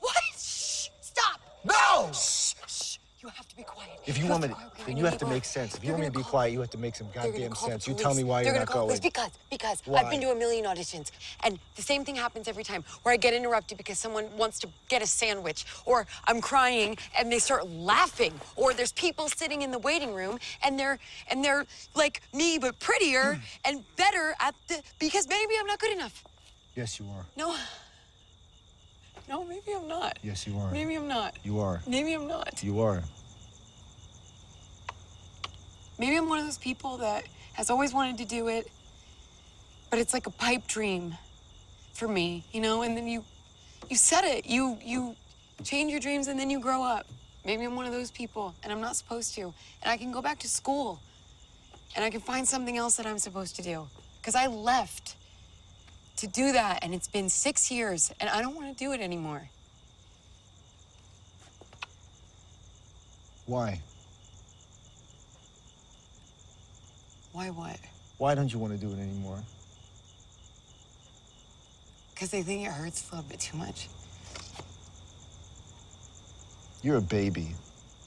[0.00, 0.16] What?
[0.38, 0.88] Shh!
[1.02, 1.40] Stop!
[1.64, 2.10] No!
[2.12, 2.54] Shh!
[2.66, 2.96] Shh!
[3.22, 3.89] You have to be quiet.
[4.06, 5.74] If you want me to, then you have to make sense.
[5.74, 7.86] If you want me to be quiet, you have to make some goddamn sense.
[7.86, 8.98] You tell me why you're not going.
[9.02, 10.00] because because Why?
[10.00, 11.10] I've been to a million auditions
[11.44, 14.68] and the same thing happens every time where I get interrupted because someone wants to
[14.88, 19.70] get a sandwich or I'm crying and they start laughing or there's people sitting in
[19.70, 20.98] the waiting room and they're
[21.30, 23.40] and they're like me but prettier Hmm.
[23.66, 26.24] and better at the because maybe I'm not good enough.
[26.74, 27.26] Yes, you are.
[27.36, 27.54] No.
[29.28, 30.18] No, maybe I'm not.
[30.22, 30.70] Yes, you are.
[30.72, 31.36] Maybe I'm not.
[31.44, 31.80] You are.
[31.86, 32.62] Maybe I'm not.
[32.64, 33.02] You are.
[36.00, 38.70] Maybe I'm one of those people that has always wanted to do it,
[39.90, 41.14] but it's like a pipe dream
[41.92, 43.22] for me, you know, and then you
[43.90, 44.46] you set it.
[44.46, 45.14] You you
[45.62, 47.06] change your dreams and then you grow up.
[47.44, 49.52] Maybe I'm one of those people and I'm not supposed to.
[49.82, 51.00] And I can go back to school
[51.94, 53.86] and I can find something else that I'm supposed to do.
[54.22, 55.16] Cuz I left
[56.16, 59.02] to do that and it's been 6 years and I don't want to do it
[59.02, 59.50] anymore.
[63.44, 63.82] Why?
[67.32, 67.78] Why what?
[68.18, 69.38] Why don't you want to do it anymore?
[72.16, 73.88] Cuz they think it hurts a little bit too much.
[76.82, 77.54] You're a baby.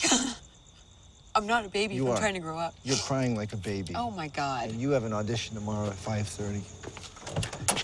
[1.35, 2.17] I'm not a baby You I'm are.
[2.17, 2.75] trying to grow up.
[2.83, 3.93] You're crying like a baby.
[3.95, 4.69] Oh my God.
[4.69, 6.61] And you have an audition tomorrow at 5.30.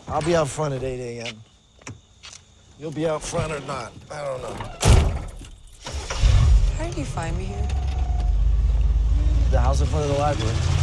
[0.08, 1.36] I'll be out front at 8 a.m.
[2.80, 3.91] You'll be out front or not.
[4.12, 4.54] I don't know.
[6.78, 7.67] How did you find me here?
[9.52, 10.78] The house in front of the library.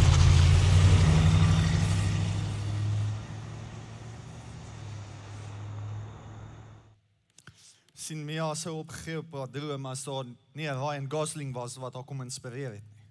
[8.07, 11.93] Sien Mia sou opgegee op haar droom as daar nie 'n Ryan Gosling was wat
[11.93, 13.05] haar kom inspireer het nie.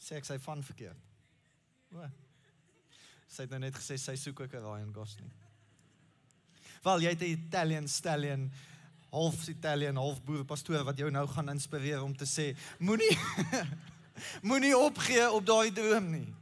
[0.00, 0.96] Sê ek sy van verkeerd.
[1.92, 2.08] O.
[3.28, 5.32] Sy het nou net gesê sy soek ook 'n Ryan Gosling.
[6.82, 8.52] Wel, jy 'n Italian stallion
[9.10, 13.18] half Italian, half boer pastoor wat jou nou gaan inspireer om te sê moenie
[14.48, 16.34] moenie opgee op daai droom nie.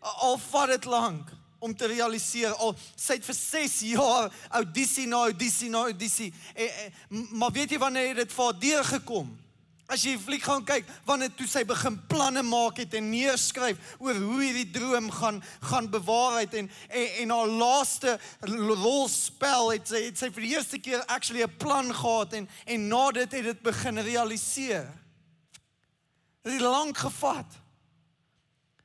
[0.00, 5.16] Al vat dit lank om te realiseer al sy het vir 6 jaar audisie na
[5.16, 9.34] audisie na audisie eh, eh, m- maar weet jy wanneer het dit vir haar deurgekom
[9.88, 14.16] As jy fliek gaan kyk wanneer toe sy begin planne maak het en neerskryf oor
[14.18, 15.38] hoe hierdie droom gaan
[15.70, 20.78] gaan bewaarheid en en, en haar laaste rolspel het sy het sy vir die eerste
[20.82, 24.90] keer actually 'n plan gehad en en na dit het dit begin realiseer.
[26.42, 27.46] Dit het lank gevat.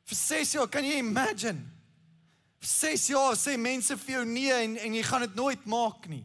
[0.06, 1.66] Vir 6 jaar, kan jy imagine?
[2.62, 6.06] Vir 6 jaar sê mense vir jou nee en en jy gaan dit nooit maak
[6.10, 6.21] nie.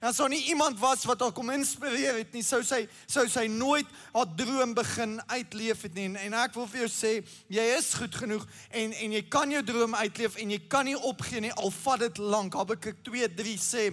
[0.00, 3.26] En as daar nie iemand was wat haar kom inspireer het nie, sou sy sou
[3.28, 6.08] sy nooit haar droom begin uitleef het nie.
[6.08, 7.12] En, en ek wil vir jou sê,
[7.52, 8.46] jy is goed genoeg
[8.82, 12.02] en en jy kan jou droom uitleef en jy kan nie opgee nie al vat
[12.02, 12.58] dit lank.
[12.58, 13.90] Habakuk 2:3 sê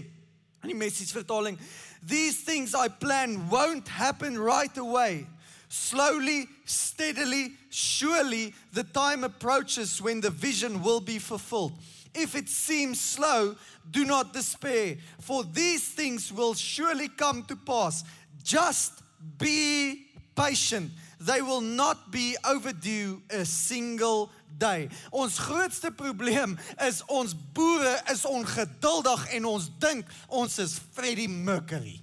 [0.64, 1.60] in die message vertaling,
[2.02, 5.28] these things I plan won't happen right away.
[5.70, 11.74] Slowly, steadily, surely the time approaches when the vision will be fulfilled.
[12.14, 13.56] If it seems slow,
[13.92, 18.04] do not despair, for these things will surely come to pass.
[18.44, 18.94] Just
[19.38, 20.92] be patient.
[21.20, 24.90] They will not be overdue a single day.
[25.12, 32.02] Ons grootste probleem is ons boere is ongeduldig en ons dink ons is Freddie Mercury.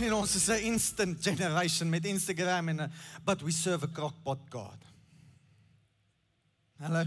[0.00, 2.92] Sien ons is 'n instant generation met Instagram en 'n
[3.24, 4.78] but we serve a crockpot God.
[6.78, 7.04] Hallo.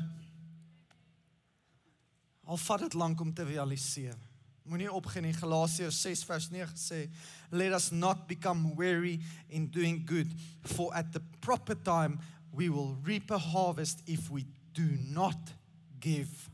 [2.46, 4.18] Al vat dit lank om te realiseer.
[4.64, 5.34] Moenie opgee nie.
[5.34, 7.10] Galasiërs 6 vers 9 sê,
[7.50, 12.20] "Let us not become weary in doing good, for at the proper time
[12.52, 15.54] we will reap a harvest if we do not
[16.00, 16.50] give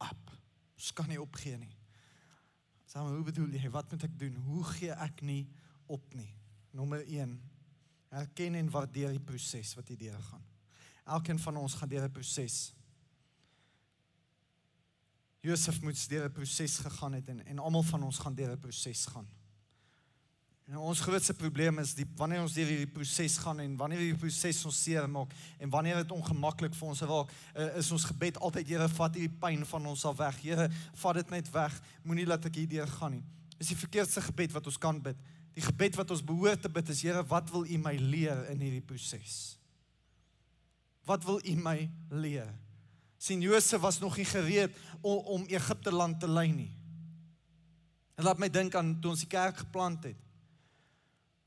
[0.00, 0.30] up."
[0.74, 1.74] Ons kan nie opgee nie.
[2.94, 3.70] Maar, hoe bedoel jy?
[3.70, 4.34] Wat moet ek doen?
[4.46, 5.48] Hoe gee ek nie
[5.90, 6.30] op nie?
[6.70, 7.32] Nommer 1.
[8.14, 10.44] Erken en waardeer die proses wat jy deur gaan.
[11.16, 12.72] Elkeen van ons gaan deur 'n proses.
[15.44, 18.60] Josef moes deur 'n proses gegaan het en en almal van ons gaan deur 'n
[18.60, 19.28] proses gaan.
[20.64, 24.20] En ons grootste probleem is die wanneer ons deur hierdie proses gaan en wanneer hierdie
[24.20, 28.38] proses ons seer maak en wanneer dit ongemaklik vir ons raak, uh, is ons gebed
[28.40, 30.40] altyd Here vat hierdie pyn van ons af weg.
[30.40, 30.70] Here,
[31.02, 31.76] vat dit net weg.
[32.02, 33.24] Moenie laat ek hierdeur gaan nie.
[33.58, 35.20] Dis die verkeerdste gebed wat ons kan bid.
[35.52, 38.64] Die gebed wat ons behoort te bid is Here, wat wil U my leer in
[38.64, 39.58] hierdie proses?
[41.04, 42.48] Wat wil U my leer?
[43.24, 46.72] Sien Josef was nog nie gereed om, om Egipte land te lei nie.
[48.14, 50.18] Dit laat my dink aan toe ons die kerk geplant het.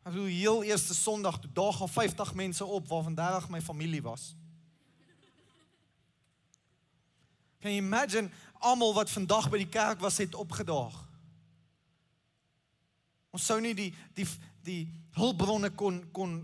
[0.08, 4.02] Ek bedoel heel eerste Sondag toe daag al 50 mense op waarvan 30 my familie
[4.02, 4.32] was.
[7.62, 8.32] Kan jy imagine
[8.64, 10.96] almal wat vandag by die kerk was het opgedaag?
[13.36, 14.26] Ons sou nie die die
[14.66, 14.84] die
[15.20, 16.40] hulpbronne kon kon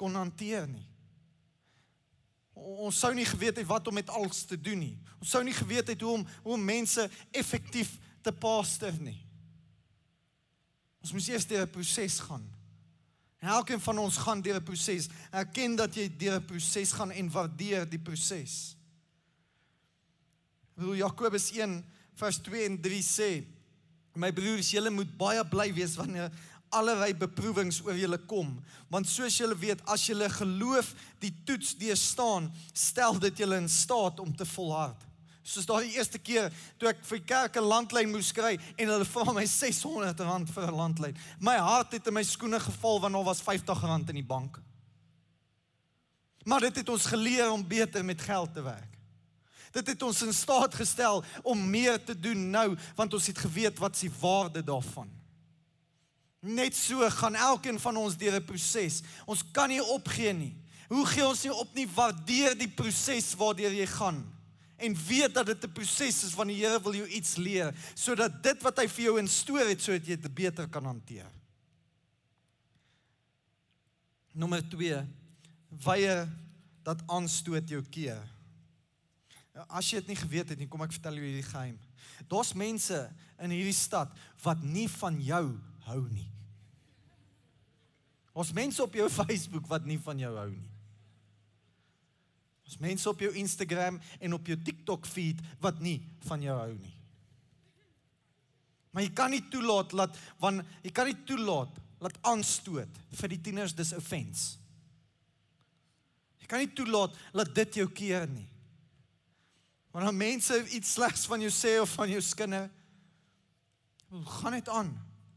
[0.00, 0.87] kon hanteer nie.
[2.58, 4.98] Ons sou nie geweet het wat om met alles te doen nie.
[5.18, 9.18] Ons sou nie geweet het hoe om hoe om mense effektief te paaster nie.
[11.02, 12.44] Ons moes eers deur 'n proses gaan.
[13.38, 15.08] En elkeen van ons gaan deur 'n proses.
[15.30, 18.76] Erken dat jy deur 'n proses gaan en waardeer die proses.
[20.74, 23.44] Hoe Jakobus 1 vers 2 en 3 sê:
[24.14, 26.32] My broers, julle moet baie bly wees wanneer
[26.70, 28.54] allerlei beproewings oor julle kom,
[28.88, 34.20] want soos julle weet, as julle geloof die toets deurstaan, stel dit julle in staat
[34.20, 35.04] om te volhard.
[35.48, 39.32] Soos daai eerste keer toe ek vir kerk 'n landlyn moes kry en hulle vra
[39.32, 41.16] my R600 vir 'n landlyn.
[41.40, 44.60] My hart het in my skoene geval want daar was R50 in die bank.
[46.44, 48.98] Maar dit het ons geleer om beter met geld te werk.
[49.72, 53.78] Dit het ons in staat gestel om meer te doen nou want ons het geweet
[53.78, 55.17] wat se waarde daarvan.
[56.40, 59.02] Net so gaan elkeen van ons deur 'n proses.
[59.26, 60.56] Ons kan nie opgee nie.
[60.88, 61.88] Hoe gee ons nie op nie?
[61.88, 64.38] Waardeer die proses waardeur jy gaan
[64.78, 68.42] en weet dat dit 'n proses is want die Here wil jou iets leer sodat
[68.42, 71.30] dit wat hy vir jou instoor het sodat jy dit beter kan hanteer.
[74.32, 75.06] Nommer 2.
[75.68, 76.28] Weier
[76.82, 78.22] dat aanstoot jou keer.
[79.68, 81.78] As jy dit nie geweet het nie, kom ek vertel jou hierdie geheim.
[82.28, 84.08] Daar's mense in hierdie stad
[84.42, 86.28] wat nie van jou hou nie.
[88.38, 90.68] Ons mense op jou Facebook wat nie van jou hou nie.
[92.68, 95.98] Ons mense op jou Instagram en op jou TikTok feed wat nie
[96.28, 96.94] van jou hou nie.
[98.92, 103.40] Maar jy kan nie toelaat dat want jy kan nie toelaat laat aanstoot vir die
[103.48, 104.58] tieners dis offense.
[106.38, 108.46] Jy kan nie toelaat dat dit jou keer nie.
[109.94, 112.68] Wanneer mense iets slegs van jou sê of van jou skinder,
[114.38, 114.92] gaan dit aan.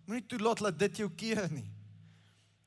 [0.06, 1.68] Moenie toelaat dat dit jou keer nie.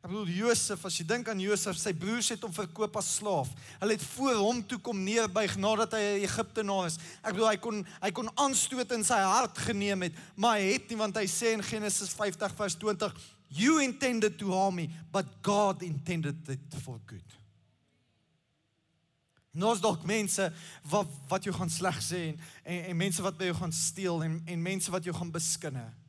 [0.04, 3.48] Ek bedoel Josef, as jy dink aan Josef, sy broers het hom verkoop as slaaf.
[3.80, 6.98] Hulle het voor hom toe kom neerbuig nadat hy 'n Egiptenaar is.
[7.24, 10.90] Ek bedoel hy kon hy kon aanstoot in sy hart geneem het, maar hy het
[10.90, 13.16] nie want hy sê in Genesis 50 vers 20,
[13.48, 17.24] "You intended to harm me, but God intended it for good."
[19.54, 23.44] Nos dalk mense wat wat jou gaan sleg sê en, en en mense wat by
[23.44, 26.03] jou gaan steel en en mense wat jou gaan beskinne.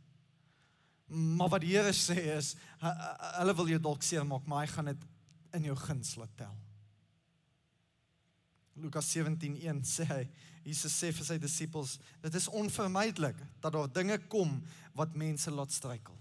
[1.05, 5.03] Maar wat die Here sê is hulle wil jou dalk seermaak, maar hy gaan dit
[5.59, 6.55] in jou guns laat tel.
[8.75, 10.23] Lukas 17:1 sê hy,
[10.65, 14.57] Jesus sê vir sy disippels, dit is onvermydelik dat daar dinge kom
[14.97, 16.17] wat mense laat struikel.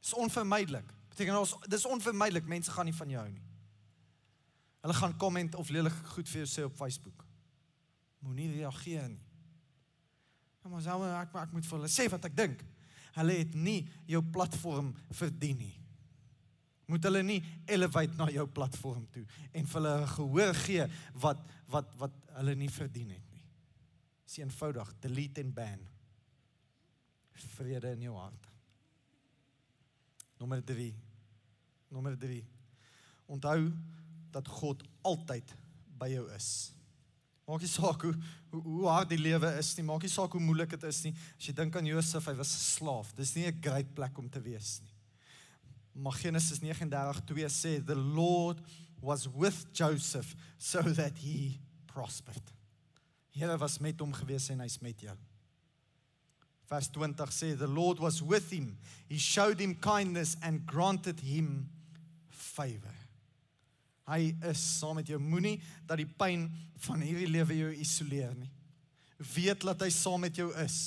[0.00, 0.86] Dis onvermydelik.
[1.10, 3.44] Beteken ons dis onvermydelik mense gaan nie van jou hou nie.
[4.86, 7.24] Hulle gaan komment of lelik goed vir jou sê op Facebook.
[8.22, 9.24] Moenie reageer nie.
[10.62, 12.62] Ja, maar sou ek ek moet vir hulle sê wat ek dink
[13.18, 15.74] hulle het nie jou platform verdien nie.
[16.88, 20.86] Moet hulle nie elevate na jou platform toe en vir hulle gehoor gee
[21.24, 23.44] wat wat wat hulle nie verdien het nie.
[24.24, 25.84] Dis eenvoudig, delete en ban.
[27.58, 28.48] Vrede in jou hart.
[30.38, 30.88] Nommer 3.
[31.94, 32.40] Nommer 3.
[33.26, 33.70] Onthou
[34.30, 35.54] dat God altyd
[35.98, 36.48] by jou is.
[37.48, 38.12] Maak nie saak hoe
[38.52, 41.14] hoe, hoe hard die lewe is nie, maak nie saak hoe moeilik dit is nie.
[41.38, 43.14] As jy dink aan Josef, hy was 'n slaaf.
[43.16, 44.94] Dis nie 'n great plek om te wees nie.
[45.94, 48.60] Maar Genesis 39:2 sê the Lord
[49.00, 52.52] was with Joseph so that he prospered.
[53.30, 55.16] Here was met hom gewees en hy's met jou.
[56.68, 58.76] Vers 20 sê the Lord was with him.
[59.08, 61.70] He showed him kindness and granted him
[62.28, 62.97] favor.
[64.08, 65.18] Hy is saam met jou.
[65.20, 66.48] Moenie dat die pyn
[66.86, 68.50] van hierdie lewe jou isoleer nie.
[69.34, 70.78] Weet dat hy saam met jou is.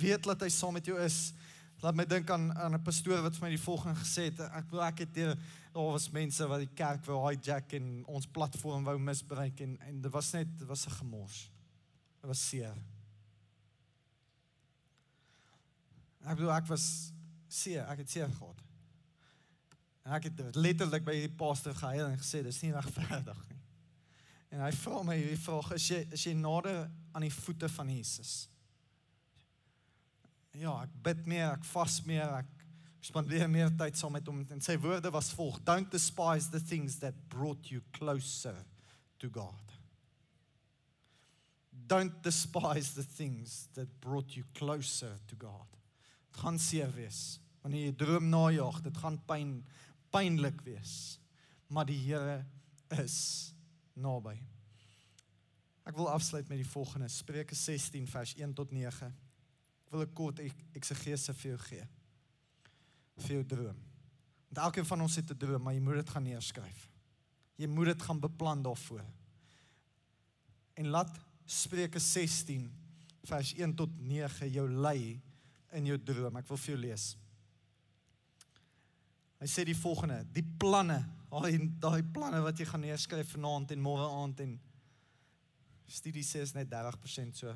[0.00, 1.32] Weet dat hy saam met jou is.
[1.82, 4.40] Laat my dink aan aan 'n pastoor wat vir my die volgende gesê het.
[4.40, 5.36] Ek wil ek het hier
[5.72, 10.00] daar was mense wat die kerk wou hijack en ons platform wou misbruik en en
[10.00, 11.50] dit was net dit was 'n gemors.
[12.20, 12.74] Dit was seer.
[16.24, 17.12] Ek bedoel ek was
[17.48, 18.67] seer, ek het seer gehad.
[20.08, 23.58] En ek het letterlik by hierdie pastor gehuil en gesê dis nie regverdig nie.
[24.56, 27.90] En hy vra my hierdie vraag: "Is jy is jy nader aan die voete van
[27.92, 28.48] Jesus?"
[30.56, 32.64] Ja, ek bid meer, ek vas meer, ek
[33.04, 36.96] spandeer meer tyd saam met hom en sy woorde was volg: "Don't despise the things
[37.04, 38.56] that brought you closer
[39.18, 39.74] to God."
[41.88, 45.68] Don't despise the things that brought you closer to God.
[46.32, 49.52] Dit gaan seer wees wanneer jy droom najag, dit gaan pyn
[50.18, 51.18] pynlik wees,
[51.70, 52.42] maar die Here
[53.02, 53.52] is
[53.98, 54.34] naby.
[55.88, 59.08] Ek wil afsluit met die volgende Spreuke 16 vers 1 tot 9.
[59.86, 60.40] Ek wil 'n kort
[60.76, 61.86] eksegese vir jou gee.
[63.16, 63.78] Vir jou droom.
[64.48, 66.90] Want elkeen van ons het 'n droom, maar jy moet dit gaan neerskryf.
[67.56, 69.04] Jy moet dit gaan beplan daarvoor.
[70.74, 72.70] En laat Spreuke 16
[73.24, 75.20] vers 1 tot 9 jou lei
[75.72, 76.36] in jou droom.
[76.36, 77.16] Ek wil vir jou lees.
[79.38, 83.84] Hy sê die volgende: Die planne, daai daai planne wat jy gaan neerskryf vanaand en
[83.84, 84.56] môre aand en
[85.88, 87.54] studie sê is net 30% so.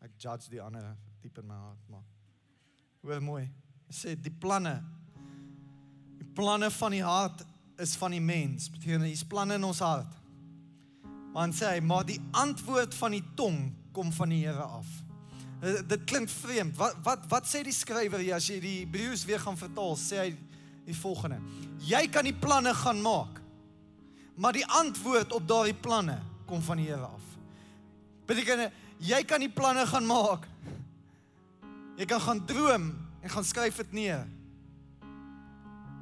[0.00, 2.06] Ek judge die ander diep in my hart, maar
[3.04, 3.44] hoor mooi.
[3.90, 4.78] Hy sê die planne
[6.20, 7.42] die planne van die hart
[7.80, 8.68] is van die mens.
[8.70, 10.12] Beteken hier's planne in ons hart.
[11.32, 13.60] Maar hy sê maar die antwoord van die tong
[13.96, 14.88] kom van die Here af.
[15.60, 16.76] Dit klink vreemd.
[16.78, 19.96] Wat wat wat sê die skrywer hier as jy die Hebreëus weer gaan vertaal?
[20.00, 20.30] Sê hy
[20.88, 21.40] die volgende.
[21.86, 23.40] Jy kan die planne gaan maak.
[24.40, 26.18] Maar die antwoord op daardie planne
[26.48, 27.26] kom van die Here af.
[28.26, 30.46] Beteken jy kan die planne gaan maak.
[32.00, 34.28] Jy kan gaan droom en gaan skryf dit neer.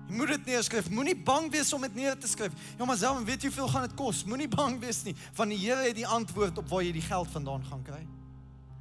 [0.08, 0.88] Jy moet dit neerskryf.
[0.90, 2.54] Moenie bang wees om dit neer te skryf.
[2.78, 4.22] Ja, maar self weet jy hoeveel gaan dit kos?
[4.24, 7.28] Moenie bang wees nie, want die Here het die antwoord op waar jy die geld
[7.34, 8.00] vandaan gaan kry.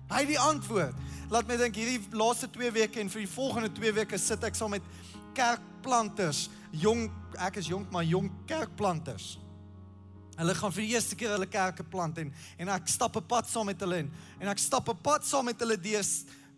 [0.08, 0.95] Hy het die antwoord.
[1.34, 4.56] Laat my dink hierdie laaste 2 weke en vir die volgende 2 weke sit ek
[4.56, 4.86] saam met
[5.38, 7.07] kerkplanters, jong
[7.47, 9.35] ek is jonk maar jong kerkplanters.
[10.38, 13.47] Hulle gaan vir die eerste keer hulle kerke plant en en ek stap 'n pad
[13.49, 16.05] saam met hulle in en ek stap 'n pad saam met hulle deur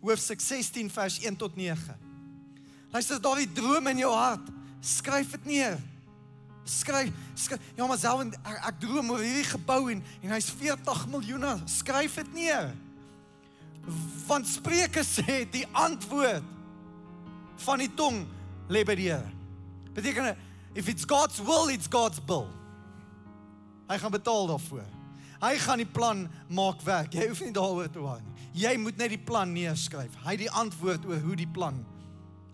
[0.02, 1.96] hoofstuk 16 vers 1 tot 9.
[2.92, 4.48] Luister, daar die droom in jou hart.
[4.80, 5.78] Skryf dit neer.
[6.64, 7.60] Skryf, skryf.
[7.76, 11.46] Ja, maar self ek, ek droom oor hierdie gebou en en hy's 40 miljoen.
[11.66, 12.74] Skryf dit neer.
[14.26, 16.42] Want Spreuke sê die antwoord
[17.56, 18.26] van die tong
[18.70, 19.26] lê by die Here.
[19.94, 20.36] Beteken
[20.74, 22.48] if it's God's will, it's God's bill.
[23.90, 24.86] Hy gaan betaal daarvoor.
[25.40, 27.14] Hy gaan die plan maak werk.
[27.16, 28.48] Jy hoef nie daaroor te worry nie.
[28.60, 30.14] Jy moet net die plan neerskryf.
[30.24, 31.80] Hy het die antwoord oor hoe die plan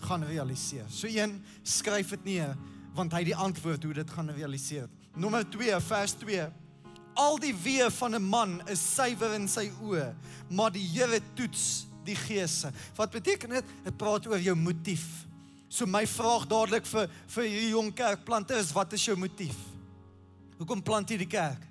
[0.06, 0.86] gaan realiseer.
[0.92, 2.56] So een, skryf dit neer
[2.96, 4.86] want hy het die antwoord hoe dit gaan realiseer.
[5.20, 6.46] Nommer 2 vers 2.
[7.20, 10.14] Al die weë van 'n man is suiwer in sy oë,
[10.48, 12.72] maar die Here toets die geese.
[12.96, 13.64] Wat beteken dit?
[13.84, 15.26] Dit praat oor jou motief.
[15.68, 19.56] So my vraag dadelik vir vir hierdie jong kerkplante is wat is jou motief?
[20.60, 21.62] Hoekom plant jy die kerk?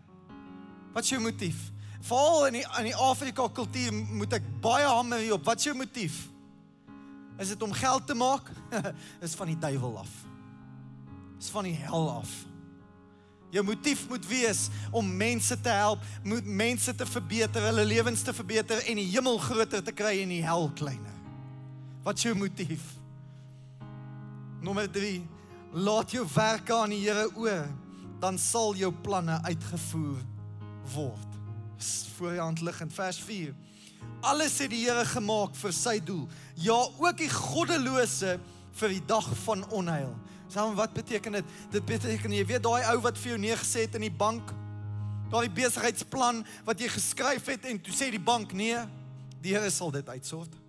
[0.93, 1.71] Wat is jou motief?
[2.05, 5.45] Veral in die in die Afrika kultuur moet ek baie hamer hier op.
[5.47, 6.25] Wat is jou motief?
[7.39, 8.51] Is dit om geld te maak?
[9.25, 10.11] is van die duiwel af.
[11.39, 12.35] Is van die hel af.
[13.55, 18.33] Jou motief moet wees om mense te help, moet mense te verbeter, hulle lewens te
[18.35, 21.13] verbeter en die hemel groter te kry en die hel kleiner.
[22.03, 22.83] Wat is jou motief?
[24.65, 25.21] Nommer 3.
[25.71, 27.67] Laat jou werk aan die Here oor,
[28.19, 30.23] dan sal jou planne uitgevoer
[30.95, 31.37] word.
[32.15, 33.53] Voor jou hand liggend vers 4.
[34.25, 36.25] Alles het die Here gemaak vir sy doel.
[36.57, 38.39] Ja, ook die goddelose
[38.79, 40.15] vir die dag van onheil.
[40.49, 41.55] Saam wat beteken dit?
[41.77, 44.49] Dit beteken jy weet daai ou wat vir jou neergesê het in die bank,
[45.29, 48.81] daai besigheidsplan wat jy geskryf het en toe sê die bank nee,
[49.45, 50.61] die Here sal dit uitsort.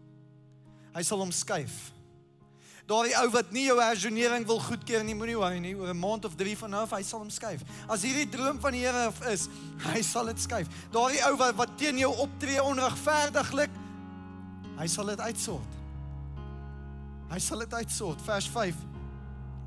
[0.93, 1.96] Hy sal hom skuif.
[2.87, 6.25] Daai ou wat nie jou herjonering wil goedkeur nie, moenie worry nie, oor 'n maand
[6.25, 7.65] of 3 van nou af hy sal hom skuif.
[7.91, 9.49] As hierdie droom van die Here is,
[9.91, 10.69] hy sal dit skuif.
[10.93, 13.71] Daai ou wat wat teen jou optree onregverdiglik,
[14.79, 15.73] hy sal dit uitsort.
[17.27, 18.23] Hy sal dit uitsort.
[18.23, 18.75] Vers 5.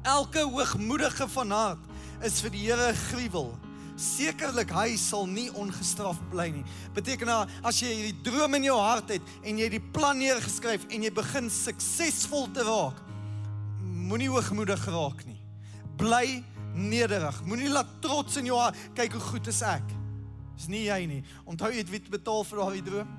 [0.07, 3.51] Elke hoogmoedige van hart is vir die Here gruwel.
[3.99, 6.63] Sekerlik hy sal nie ongestraf bly nie.
[6.95, 10.87] Beteken nou as jy hierdie droom in jou hart het en jy die plan neergeskryf
[10.87, 13.08] en jy begin suksesvol te raak,
[14.09, 15.39] moenie hoogmoedig raak nie.
[15.99, 16.41] Bly
[16.73, 17.41] nederig.
[17.45, 19.95] Moenie laat trots in jou hart kyk hoe goed is ek.
[20.57, 21.23] Dis nie jy nie.
[21.47, 23.11] Onthou jy wie betaal vir daardie droom?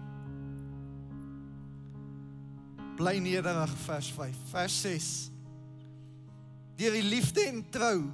[3.00, 4.40] Bly nederig vers 5.
[4.50, 5.10] Vers 6.
[6.80, 8.10] Deur die liefde en trou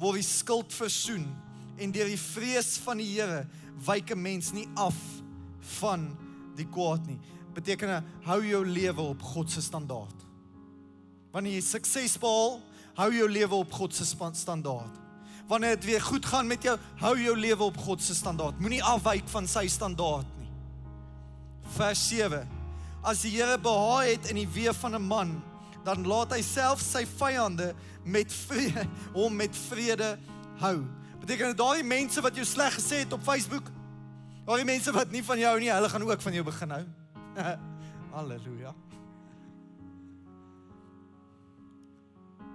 [0.00, 1.26] word die skuld versoen
[1.80, 3.44] en deur die vrees van die Here
[3.86, 4.96] wyk 'n mens nie af
[5.80, 6.16] van
[6.56, 7.18] die kwaad nie.
[7.54, 10.31] Beteken hou jou lewe op God se standaard.
[11.32, 12.58] Wanneer jy sukses behaal,
[12.98, 14.98] hou jou lewe op God se standaard.
[15.48, 18.60] Wanneer dit weer goed gaan met jou, hou jou lewe op God se standaard.
[18.60, 20.50] Moenie afwyk van sy standaard nie.
[21.76, 22.44] Vers 7.
[23.02, 25.42] As die Here behaag het in die weë van 'n man,
[25.84, 27.74] dan laat hy self sy vyande
[28.04, 28.86] met vrede
[29.18, 30.18] hom met vrede
[30.60, 30.84] hou.
[31.20, 33.70] Beteken dit daai mense wat jou sleg gesê het op Facebook,
[34.46, 36.84] daai mense wat nie van jou nie, hulle gaan ook van jou begin hou.
[38.16, 38.74] Halleluja.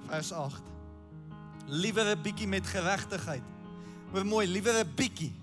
[0.08, 0.62] Vers 8.
[1.68, 3.44] Liewer 'n bietjie met geregtigheid.
[4.12, 5.34] Hoor mooi, liewer 'n bietjie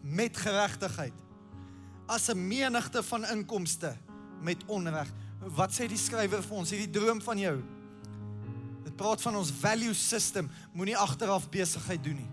[0.00, 1.12] met geregtigheid
[2.06, 3.96] as 'n menigte van inkomste
[4.40, 5.12] met onreg.
[5.38, 7.62] Wat sê die skrywer vir ons hierdie droom van jou?
[8.84, 10.50] Dit praat van ons value system.
[10.72, 12.30] Moenie agteraf besigheid doen nie.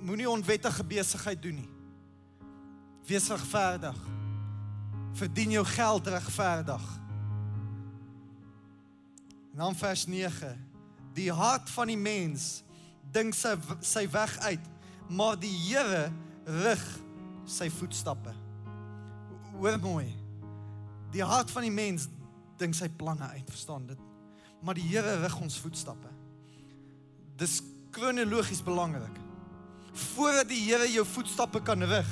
[0.00, 1.68] Moenie onwettige besigheid doen nie.
[3.06, 3.96] Wees regverdig.
[5.12, 7.01] Verdien jou geld regverdig.
[9.52, 10.68] En dan vers 9.
[11.12, 12.62] Die hart van die mens
[13.12, 13.52] dink sy
[13.84, 14.68] sy weg uit,
[15.12, 16.06] maar die Here
[16.64, 16.84] rig
[17.44, 18.32] sy voetstappe.
[19.58, 20.08] Hoor mooi.
[21.12, 22.08] Die hart van die mens
[22.56, 24.00] dink sy planne uit, verstaan dit?
[24.64, 26.08] Maar die Here rig ons voetstappe.
[27.36, 27.60] Dis
[27.92, 29.20] kronologies belangrik.
[30.14, 32.08] Voordat die Here jou voetstappe kan rig,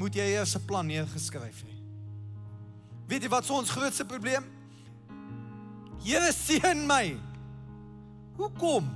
[0.00, 1.76] moet jy eers 'n plan neergeskryf hê.
[3.06, 4.59] Weet jy wat is ons grootste probleem?
[6.04, 7.16] Here seën my.
[8.36, 8.86] Hoekom?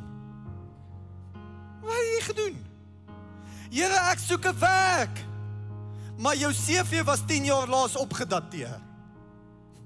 [1.84, 2.56] Wat het jy gedoen?
[3.74, 5.24] Here, ek soek 'n werk.
[6.16, 8.80] Maar jou CV was 10 jaar laas opgedateer.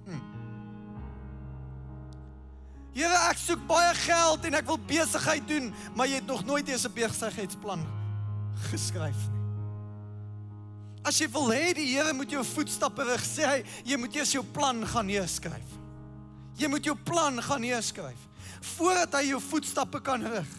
[0.04, 0.20] Hm.
[2.92, 6.68] Here, ek soek baie geld en ek wil besigheid doen, maar jy het nog nooit
[6.68, 7.86] eens 'n besigheidsplan
[8.70, 9.38] geskryf nie.
[11.02, 14.32] As jy wil hê die Here moet jou voetstappe rig, sê hy, jy moet eers
[14.32, 15.78] jou plan gaan neerskryf.
[16.58, 18.24] Jy moet jou plan gaan neerskryf
[18.74, 20.50] voordat hy jou voetstappe kan rig.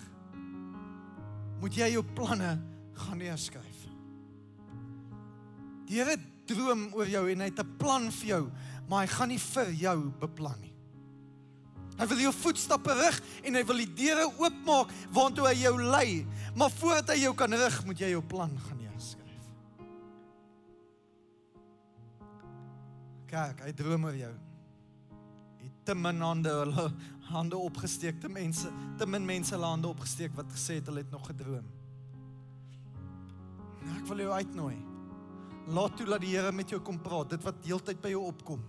[1.59, 2.53] Moet jy jou planne
[2.95, 3.83] gaan neerskryf.
[5.89, 6.15] Die Here
[6.49, 8.51] droom oor jou en hy het 'n plan vir jou,
[8.87, 10.73] maar hy gaan nie vir jou beplan nie.
[11.99, 16.25] Hy wil jou voetstappe rig en hy wil die deure oopmaak waartoe hy jou lei,
[16.55, 19.43] maar voordat hy jou kan rig, moet jy jou plan gaan neerskryf.
[23.27, 24.48] Kyk, hy droom oor jou.
[25.89, 26.83] Te min hande hulle
[27.31, 31.09] hande opgesteek te mense, te min mense hulle hande opgesteek wat gesê het hulle het
[31.09, 31.65] nog gedroom.
[33.81, 34.75] Nou, ek wil jou uitnooi.
[35.73, 38.61] Laat toe dat die Here met jou kom praat, dit wat heeltyd by jou opkom.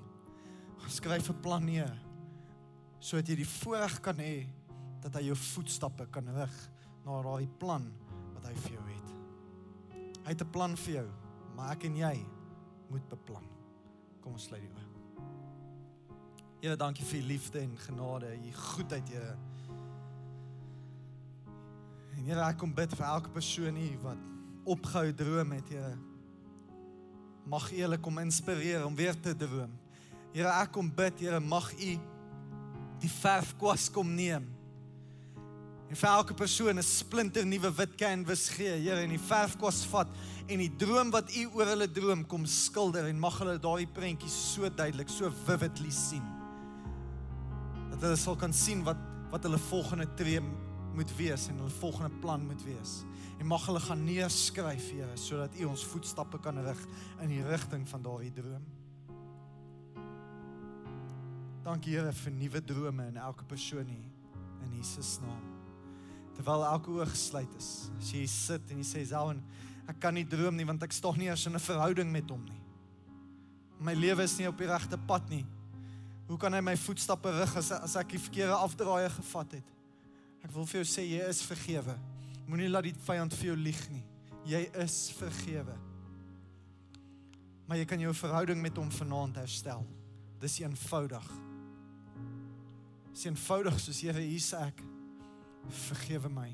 [0.89, 1.93] Skryf 'n plan neer
[3.01, 4.47] sodat jy die voorreg kan hê
[5.03, 6.57] dat hy jou voetstappe kan rig
[7.05, 7.85] na daai plan
[8.35, 9.09] wat hy vir jou het.
[10.25, 11.09] Hy het 'n plan vir jou,
[11.57, 12.27] maar ek en jy
[12.89, 13.45] moet beplan.
[14.21, 14.90] Kom ons sluit die oë.
[16.61, 19.37] Here, dankie vir u liefde en genade, u goedheid, Here.
[22.17, 24.19] En Here, ek kom bid vir elke persoon hier wat
[24.69, 25.95] opgehou droom het, Here.
[27.49, 29.73] Mag U hulle kom inspireer om weer te droom.
[30.35, 31.95] Here, ek kom bid, Here, mag U
[33.01, 34.45] die verfkwas kom neem.
[35.89, 40.13] En vir elke persoon 'n splinter nuwe wit canvas gee, Here, en die verfkwas vat
[40.47, 44.37] en die droom wat U oor hulle droom kom skilder en mag hulle daai prentjies
[44.53, 46.40] so duidelik, so vividly sien.
[48.01, 48.97] Dat hulle sal kan sien wat
[49.31, 50.41] wat hulle volgende tree
[50.97, 53.05] moet wees en hulle volgende plan moet wees.
[53.39, 56.81] En mag hulle gaan neerskryf, Here, sodat U ons voetstappe kan rig
[57.23, 58.65] in die rigting van daardie droom.
[61.63, 64.09] Dankie Here vir nuwe drome in elke persoon hier
[64.65, 65.45] in Jesus naam.
[66.35, 69.45] Terwyl elke oog gesluit is, as jy sit en jy sê Zaun,
[69.87, 72.43] ek kan nie droom nie want ek staan nie eens in 'n verhouding met hom
[72.45, 72.61] nie.
[73.79, 75.47] My lewe is nie op die regte pad nie.
[76.31, 79.73] Hoe kan hy my voetstappe rig as as ek die verkeerde afdraaie gevat het?
[80.47, 81.97] Ek wil vir jou sê jy is vergewe.
[82.47, 84.05] Moenie laat die vyand vir jou lieg nie.
[84.47, 85.75] Jy is vergewe.
[87.67, 89.83] Maar jy kan jou verhouding met hom vanaand herstel.
[90.39, 91.27] Dis eenvoudig.
[93.11, 94.87] Dis eenvoudig soos Here hier sê ek
[95.91, 96.49] vergewe my.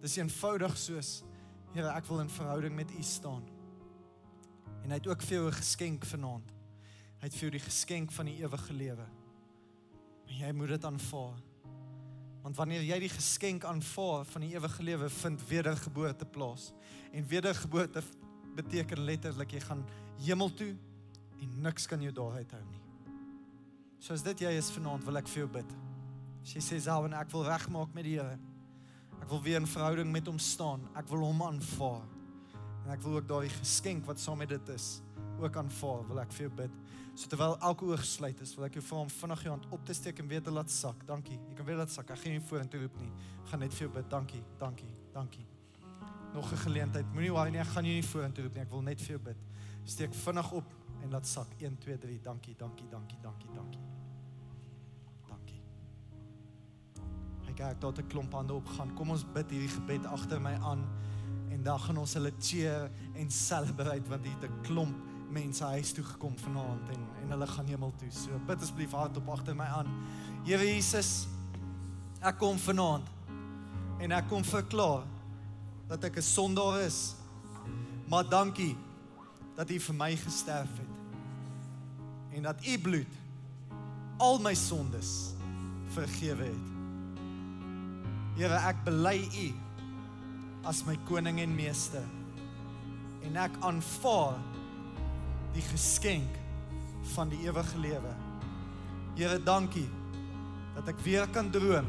[0.00, 1.18] Dis eenvoudig soos
[1.76, 3.44] Here ek wil in verhouding met U staan.
[4.80, 6.57] En hy het ook vir jou 'n geskenk vanaand.
[7.18, 9.06] Hy het vir jou die geskenk van die ewige lewe.
[10.24, 11.38] Maar jy moet dit aanvaar.
[12.44, 16.70] Want wanneer jy die geskenk aanvaar van die ewige lewe, vind wedergeboorte plaas.
[17.12, 18.02] En wedergeboorte
[18.58, 19.82] beteken letterlik jy gaan
[20.22, 20.74] hemel toe
[21.38, 22.80] en niks kan jou daar uithou nie.
[23.98, 25.74] So as dit jy is vanaand, wil ek vir jou bid.
[26.42, 28.38] As jy sê Zawen, ek wil regmaak met die Here.
[29.18, 30.86] Ek wil weer in verhouding met hom staan.
[30.98, 32.06] Ek wil hom aanvaar.
[32.84, 35.00] En ek wil ook daai geskenk wat saam met dit is,
[35.40, 36.06] ook aanvaar.
[36.08, 36.70] Wil ek vir jou bid.
[37.18, 39.86] So terwyl elke oog gesluit is, wil ek jou vra om vinnig jou hand op
[39.86, 41.00] te steek en weer te laat sak.
[41.06, 41.38] Dankie.
[41.48, 42.10] Jy kan weer laat sak.
[42.14, 43.10] Ek gaan nie vorentoe roep nie.
[43.42, 44.10] Ek gaan net vir jou bid.
[44.12, 44.42] Dankie.
[44.60, 44.90] Dankie.
[45.14, 45.46] Dankie.
[46.34, 47.06] Nog 'n geleentheid.
[47.12, 47.58] Moenie worry nie.
[47.58, 48.62] Ek gaan jou nie vorentoe roep nie.
[48.62, 49.36] Ek wil net vir jou bid.
[49.84, 51.48] Steek vinnig op en laat sak.
[51.58, 52.20] 1 2 3.
[52.20, 52.54] Dankie.
[52.56, 52.88] Dankie.
[52.88, 53.18] Dankie.
[53.22, 53.50] Dankie.
[53.54, 53.80] Dankie.
[55.28, 55.62] Dankie.
[57.46, 58.94] Hy kyk tot 'n klomp hande opgaan.
[58.94, 60.86] Kom ons bid hierdie gebed agter my aan
[61.50, 65.92] en dan gaan ons hulle cheer en celebrate want hier het 'n klomp mense huis
[65.92, 68.08] toe gekom vanaand en en hulle gaan hemel toe.
[68.14, 69.88] So bid asseblief hardop agter my aan.
[70.46, 71.26] Here Jesus,
[72.20, 73.08] ek kom vanaand
[74.00, 75.04] en ek kom verklaar
[75.88, 77.14] dat ek 'n sondaar is.
[78.08, 78.76] Maar dankie
[79.56, 80.94] dat U vir my gesterf het.
[82.32, 83.12] En dat U bloed
[84.18, 85.34] al my sondes
[85.94, 86.66] vergewe het.
[88.36, 89.48] Here, ek bely U
[90.64, 92.04] as my koning en meester.
[93.22, 94.38] En ek aanvaar
[95.58, 96.36] die geskenk
[97.14, 98.12] van die ewige lewe.
[99.18, 99.88] Here, dankie
[100.76, 101.88] dat ek weer kan droom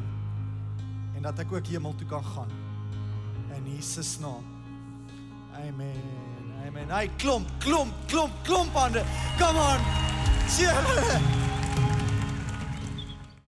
[1.13, 2.49] en dat ek ook hemel toe kan gaan.
[3.53, 4.45] In Jesus naam.
[5.59, 6.01] Amen.
[6.65, 6.89] Amen.
[6.89, 9.03] Hey, klomp, klomp, klomp, klomp hande.
[9.37, 9.85] Come on.
[10.49, 11.48] Cheer.